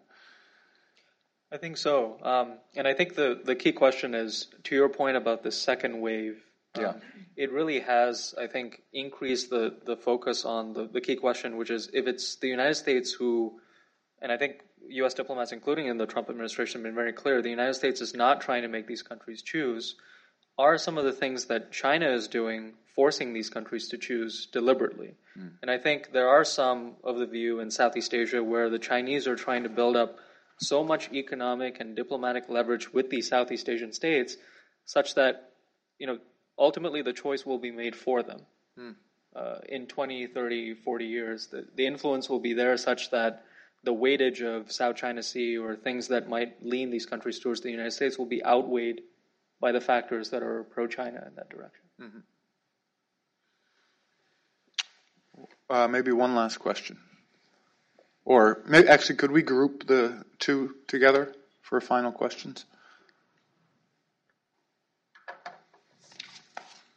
[1.52, 5.16] I think so, um, and I think the the key question is to your point
[5.16, 6.42] about the second wave.
[6.74, 6.92] Um, yeah.
[7.36, 11.70] It really has, I think, increased the the focus on the the key question, which
[11.70, 13.60] is if it's the United States who,
[14.22, 15.14] and I think U.S.
[15.14, 17.42] diplomats, including in the Trump administration, have been very clear.
[17.42, 19.96] The United States is not trying to make these countries choose.
[20.58, 25.14] Are some of the things that China is doing forcing these countries to choose deliberately?
[25.38, 25.52] Mm.
[25.62, 29.26] And I think there are some of the view in Southeast Asia where the Chinese
[29.26, 30.18] are trying to build up
[30.58, 34.36] so much economic and diplomatic leverage with these Southeast Asian states,
[34.84, 35.52] such that
[35.98, 36.18] you know
[36.58, 38.40] ultimately the choice will be made for them.
[38.78, 38.96] Mm.
[39.34, 43.44] Uh, in 20, 30, 40 years, the, the influence will be there such that
[43.82, 47.70] the weightage of South China Sea or things that might lean these countries towards the
[47.70, 49.00] United States will be outweighed
[49.58, 51.86] by the factors that are pro China in that direction.
[52.02, 52.18] Mm-hmm.
[55.70, 56.98] Uh, maybe one last question.
[58.24, 61.32] Or maybe, actually, could we group the two together
[61.62, 62.64] for final questions?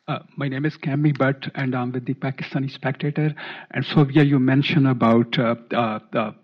[0.08, 3.36] Uh, my name is Kami Butt, and I'm with the Pakistani Spectator.
[3.70, 6.36] And Sylvia, you mentioned about uh, uh, the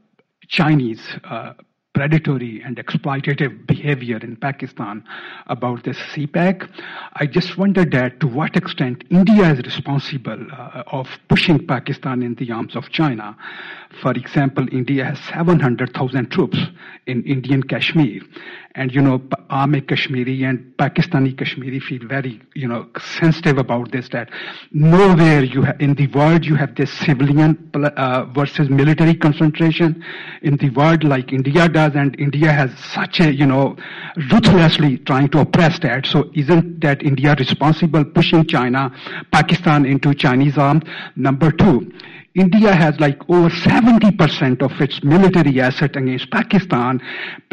[0.47, 1.53] Chinese uh,
[1.99, 5.03] predatory and exploitative behavior in Pakistan
[5.47, 6.65] about this CPEC.
[7.15, 12.35] I just wondered that to what extent India is responsible uh, of pushing Pakistan in
[12.35, 13.35] the arms of China.
[14.01, 16.57] For example, India has 700,000 troops
[17.05, 18.21] in Indian Kashmir.
[18.75, 22.87] And, you know, Army Kashmiri and Pakistani Kashmiri feel very, you know,
[23.19, 24.29] sensitive about this, that
[24.71, 30.05] nowhere you ha- in the world you have this civilian uh, versus military concentration
[30.43, 33.75] in the world like India does, and India has such a, you know,
[34.31, 36.05] ruthlessly trying to oppress that.
[36.05, 38.91] So isn't that India responsible pushing China,
[39.31, 40.83] Pakistan into Chinese arms?
[41.15, 41.91] Number two,
[42.35, 47.01] India has like over 70% of its military asset against Pakistan,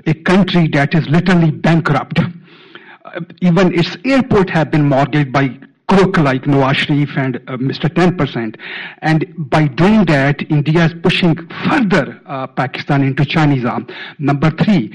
[0.07, 2.19] a country that is literally bankrupt.
[2.19, 5.59] Uh, even its airport have been mortgaged by
[5.89, 7.89] crook like Nawaz Sharif and uh, Mr.
[7.89, 8.57] 10%.
[9.03, 11.37] And by doing that, India is pushing
[11.69, 13.87] further uh, Pakistan into Chinese arm.
[14.19, 14.95] Number three,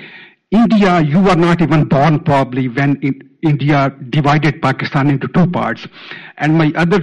[0.52, 3.00] India, you were not even born probably when
[3.42, 5.88] India divided Pakistan into two parts.
[6.38, 7.00] And my other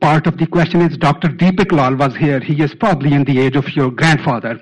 [0.00, 1.28] part of the question is Dr.
[1.28, 2.40] Deepak Lal was here.
[2.40, 4.60] He is probably in the age of your grandfather.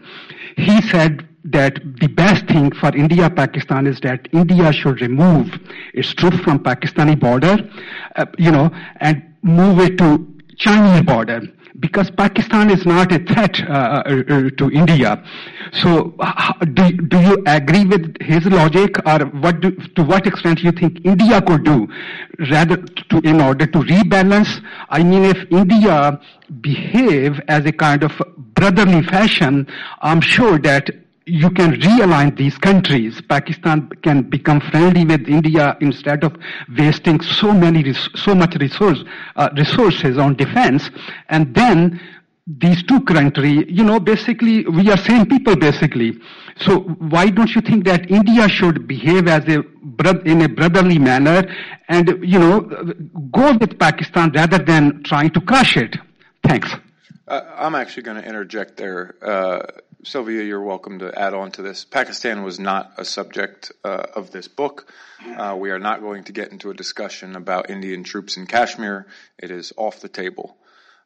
[0.56, 5.58] He said that the best thing for India Pakistan is that India should remove
[5.94, 7.56] its troops from Pakistani border,
[8.16, 10.26] uh, you know, and move it to
[10.56, 11.40] Chinese border
[11.78, 15.22] because Pakistan is not a threat uh, uh, uh to India.
[15.72, 16.14] So,
[16.74, 21.04] do, do you agree with his logic, or what do, to what extent you think
[21.04, 21.88] India could do,
[22.50, 24.62] rather to in order to rebalance?
[24.88, 26.20] I mean, if India
[26.60, 28.12] behave as a kind of
[28.54, 29.66] brotherly fashion,
[30.02, 30.90] I'm sure that
[31.30, 33.20] you can realign these countries.
[33.28, 36.36] Pakistan can become friendly with India instead of
[36.76, 39.04] wasting so many, so much resource,
[39.36, 40.90] uh, resources on defense.
[41.28, 42.00] And then
[42.46, 46.18] these two countries, you know, basically we are same people basically.
[46.58, 49.62] So why don't you think that India should behave as a
[50.24, 51.44] in a brotherly manner
[51.88, 52.60] and you know
[53.30, 55.96] go with Pakistan rather than trying to crush it?
[56.42, 56.70] Thanks.
[57.28, 59.14] Uh, I'm actually going to interject there.
[59.22, 59.62] Uh,
[60.02, 61.84] Sylvia, you're welcome to add on to this.
[61.84, 64.90] Pakistan was not a subject uh, of this book.
[65.24, 69.06] Uh, we are not going to get into a discussion about Indian troops in Kashmir.
[69.38, 70.56] It is off the table.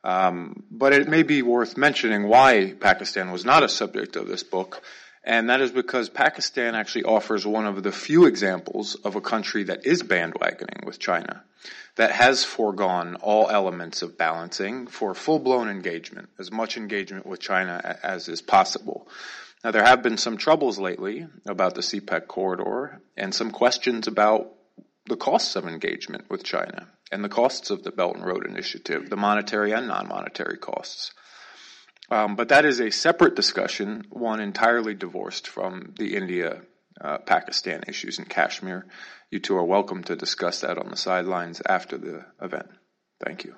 [0.04, 4.44] Um, but it may be worth mentioning why Pakistan was not a subject of this
[4.44, 4.82] book,
[5.24, 9.64] and that is because Pakistan actually offers one of the few examples of a country
[9.64, 11.42] that is bandwagoning with China
[11.96, 17.40] that has foregone all elements of balancing for full blown engagement, as much engagement with
[17.40, 19.08] China as is possible.
[19.62, 24.52] Now, there have been some troubles lately about the CPEC corridor and some questions about
[25.06, 29.08] the costs of engagement with China and the costs of the Belt and Road Initiative,
[29.08, 31.12] the monetary and non monetary costs.
[32.10, 36.60] Um, but that is a separate discussion, one entirely divorced from the India
[37.00, 38.86] uh, Pakistan issues in Kashmir.
[39.30, 42.68] You two are welcome to discuss that on the sidelines after the event.
[43.24, 43.54] Thank you.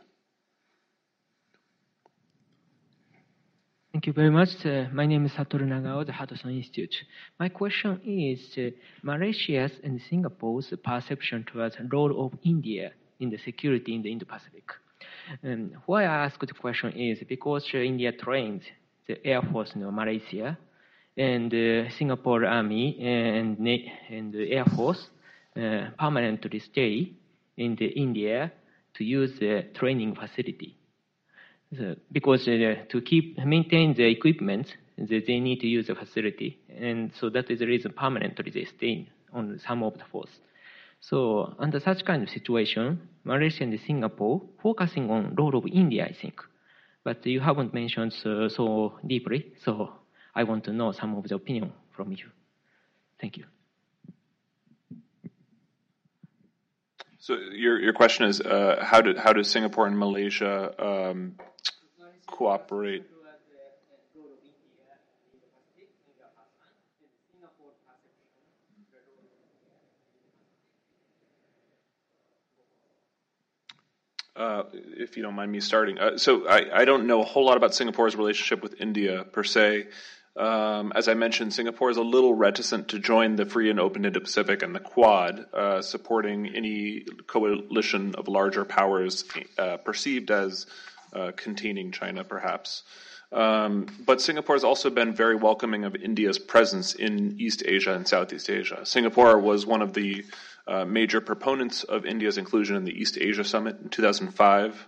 [3.93, 4.51] Thank you very much.
[4.65, 6.95] Uh, my name is Satoru Nagao, the Hudson Institute.
[7.41, 13.39] My question is uh, Malaysia's and Singapore's perception towards the role of India in the
[13.39, 14.65] security in the Indo-Pacific.
[15.43, 18.65] Um, why I ask the question is because uh, India trains
[19.09, 20.59] the Air Force in Malaysia
[21.17, 23.59] and uh, Singapore Army and,
[24.11, 25.09] and the Air Force
[25.57, 27.13] uh, permanently stay
[27.57, 28.53] in the India
[28.95, 30.77] to use the training facility.
[31.77, 36.59] So, because uh, to keep maintain the equipment, they, they need to use the facility,
[36.69, 40.31] and so that is the reason permanently they stay on some of the force.
[41.01, 46.15] So under such kind of situation, Malaysia and Singapore focusing on role of India, I
[46.15, 46.41] think,
[47.05, 49.53] but you haven't mentioned so, so deeply.
[49.65, 49.93] So
[50.37, 52.27] I want to know some of the opinion from you.
[53.19, 53.45] Thank you.
[57.19, 61.37] So your your question is uh, how do how does Singapore and Malaysia um,
[62.27, 63.05] cooperate?
[74.37, 74.65] Uh,
[74.99, 75.99] if you don't mind me starting.
[75.99, 79.43] Uh, so I, I, don't know a whole lot about Singapore's relationship with India per
[79.43, 79.87] se.
[80.37, 84.05] Um, as I mentioned, Singapore is a little reticent to join the free and open
[84.05, 89.25] Indo-Pacific and the Quad, uh, supporting any coalition of larger powers
[89.59, 90.67] uh, perceived as
[91.15, 92.83] uh, containing China, perhaps.
[93.33, 98.07] Um, but Singapore has also been very welcoming of India's presence in East Asia and
[98.07, 98.85] Southeast Asia.
[98.85, 100.25] Singapore was one of the
[100.69, 104.87] uh, major proponents of India's inclusion in the East Asia Summit in 2005.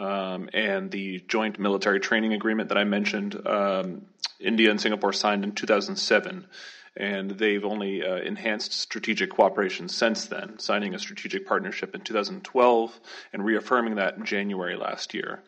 [0.00, 4.06] Um, and the joint military training agreement that I mentioned, um,
[4.40, 6.46] India and Singapore signed in 2007.
[6.96, 13.00] And they've only uh, enhanced strategic cooperation since then, signing a strategic partnership in 2012
[13.32, 15.40] and reaffirming that in January last year.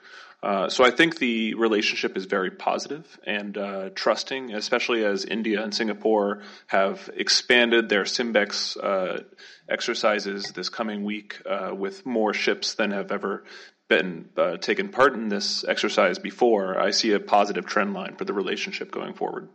[0.43, 5.63] Uh, so I think the relationship is very positive and uh, trusting, especially as India
[5.63, 9.23] and Singapore have expanded their Simbex uh,
[9.69, 13.45] exercises this coming week uh, with more ships than have ever
[13.89, 16.79] been uh, taken part in this exercise before.
[16.79, 19.49] I see a positive trend line for the relationship going forward.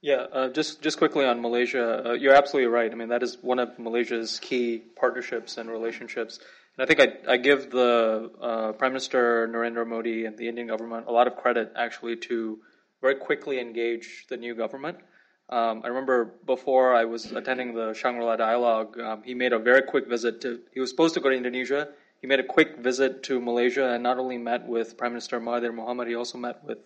[0.00, 2.90] Yeah, just just quickly on Malaysia, you're absolutely right.
[2.90, 6.38] I mean, that is one of Malaysia's key partnerships and relationships.
[6.76, 10.68] And I think I, I give the uh, Prime Minister Narendra Modi and the Indian
[10.68, 12.60] government a lot of credit actually to
[13.00, 14.98] very quickly engage the new government.
[15.48, 19.82] Um, I remember before I was attending the Shangri-La dialogue, um, he made a very
[19.82, 21.88] quick visit to, he was supposed to go to Indonesia.
[22.20, 25.72] He made a quick visit to Malaysia and not only met with Prime Minister Mahathir
[25.72, 26.78] Mohamad, he also met with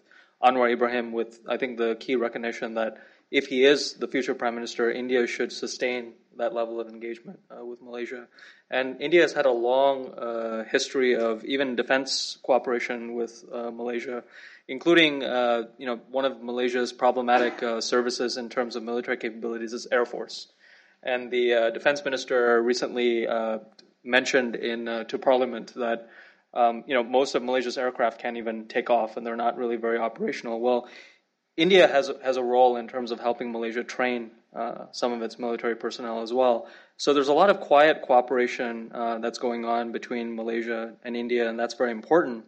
[0.42, 2.98] Anwar Ibrahim with, I think, the key recognition that
[3.30, 7.64] if he is the future Prime Minister, India should sustain that level of engagement uh,
[7.64, 8.26] with Malaysia.
[8.70, 14.24] And India has had a long uh, history of even defense cooperation with uh, Malaysia,
[14.68, 19.72] including, uh, you know, one of Malaysia's problematic uh, services in terms of military capabilities
[19.72, 20.48] is Air Force.
[21.02, 23.26] And the uh, defense minister recently
[24.04, 26.08] mentioned in to Parliament that.
[26.54, 29.76] Um, you know, most of Malaysia's aircraft can't even take off, and they're not really
[29.76, 30.60] very operational.
[30.60, 30.86] Well,
[31.56, 35.38] India has has a role in terms of helping Malaysia train uh, some of its
[35.38, 36.66] military personnel as well.
[36.96, 41.48] So there's a lot of quiet cooperation uh, that's going on between Malaysia and India,
[41.48, 42.44] and that's very important.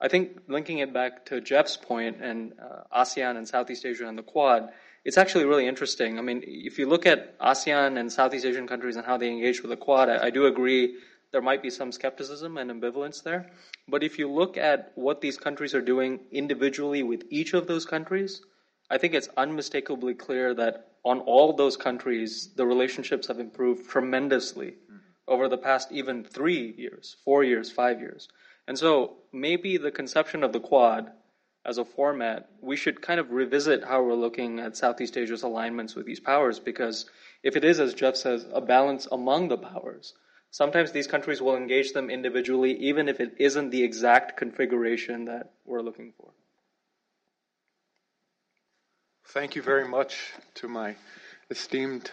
[0.00, 4.16] I think linking it back to Jeff's point and uh, ASEAN and Southeast Asia and
[4.16, 4.70] the Quad,
[5.04, 6.18] it's actually really interesting.
[6.18, 9.62] I mean, if you look at ASEAN and Southeast Asian countries and how they engage
[9.62, 10.96] with the Quad, I, I do agree
[11.32, 13.50] there might be some skepticism and ambivalence there.
[13.88, 17.86] But if you look at what these countries are doing individually with each of those
[17.86, 18.42] countries,
[18.90, 24.72] I think it's unmistakably clear that on all those countries, the relationships have improved tremendously
[24.72, 24.96] mm-hmm.
[25.28, 28.28] over the past even three years, four years, five years.
[28.66, 31.10] And so maybe the conception of the Quad
[31.64, 35.94] as a format, we should kind of revisit how we're looking at Southeast Asia's alignments
[35.94, 37.06] with these powers because
[37.42, 40.14] if it is, as Jeff says, a balance among the powers,
[40.50, 45.52] Sometimes these countries will engage them individually, even if it isn't the exact configuration that
[45.64, 46.30] we're looking for.
[49.28, 50.96] Thank you very much to my
[51.50, 52.10] esteemed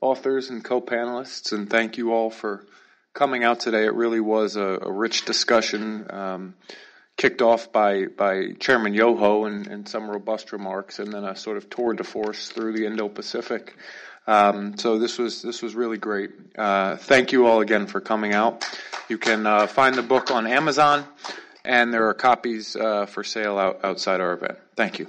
[0.00, 2.66] authors and co panelists, and thank you all for
[3.14, 3.84] coming out today.
[3.84, 6.06] It really was a, a rich discussion.
[6.10, 6.54] Um,
[7.16, 11.56] kicked off by, by Chairman Yoho and, and, some robust remarks, and then a sort
[11.56, 13.76] of tour de force through the Indo-Pacific.
[14.26, 16.30] Um, so this was this was really great.
[16.56, 18.64] Uh, thank you all again for coming out.
[19.08, 21.04] You can uh, find the book on Amazon.
[21.64, 24.58] and there are copies uh, for sale out, outside our event.
[24.76, 25.06] Thank you.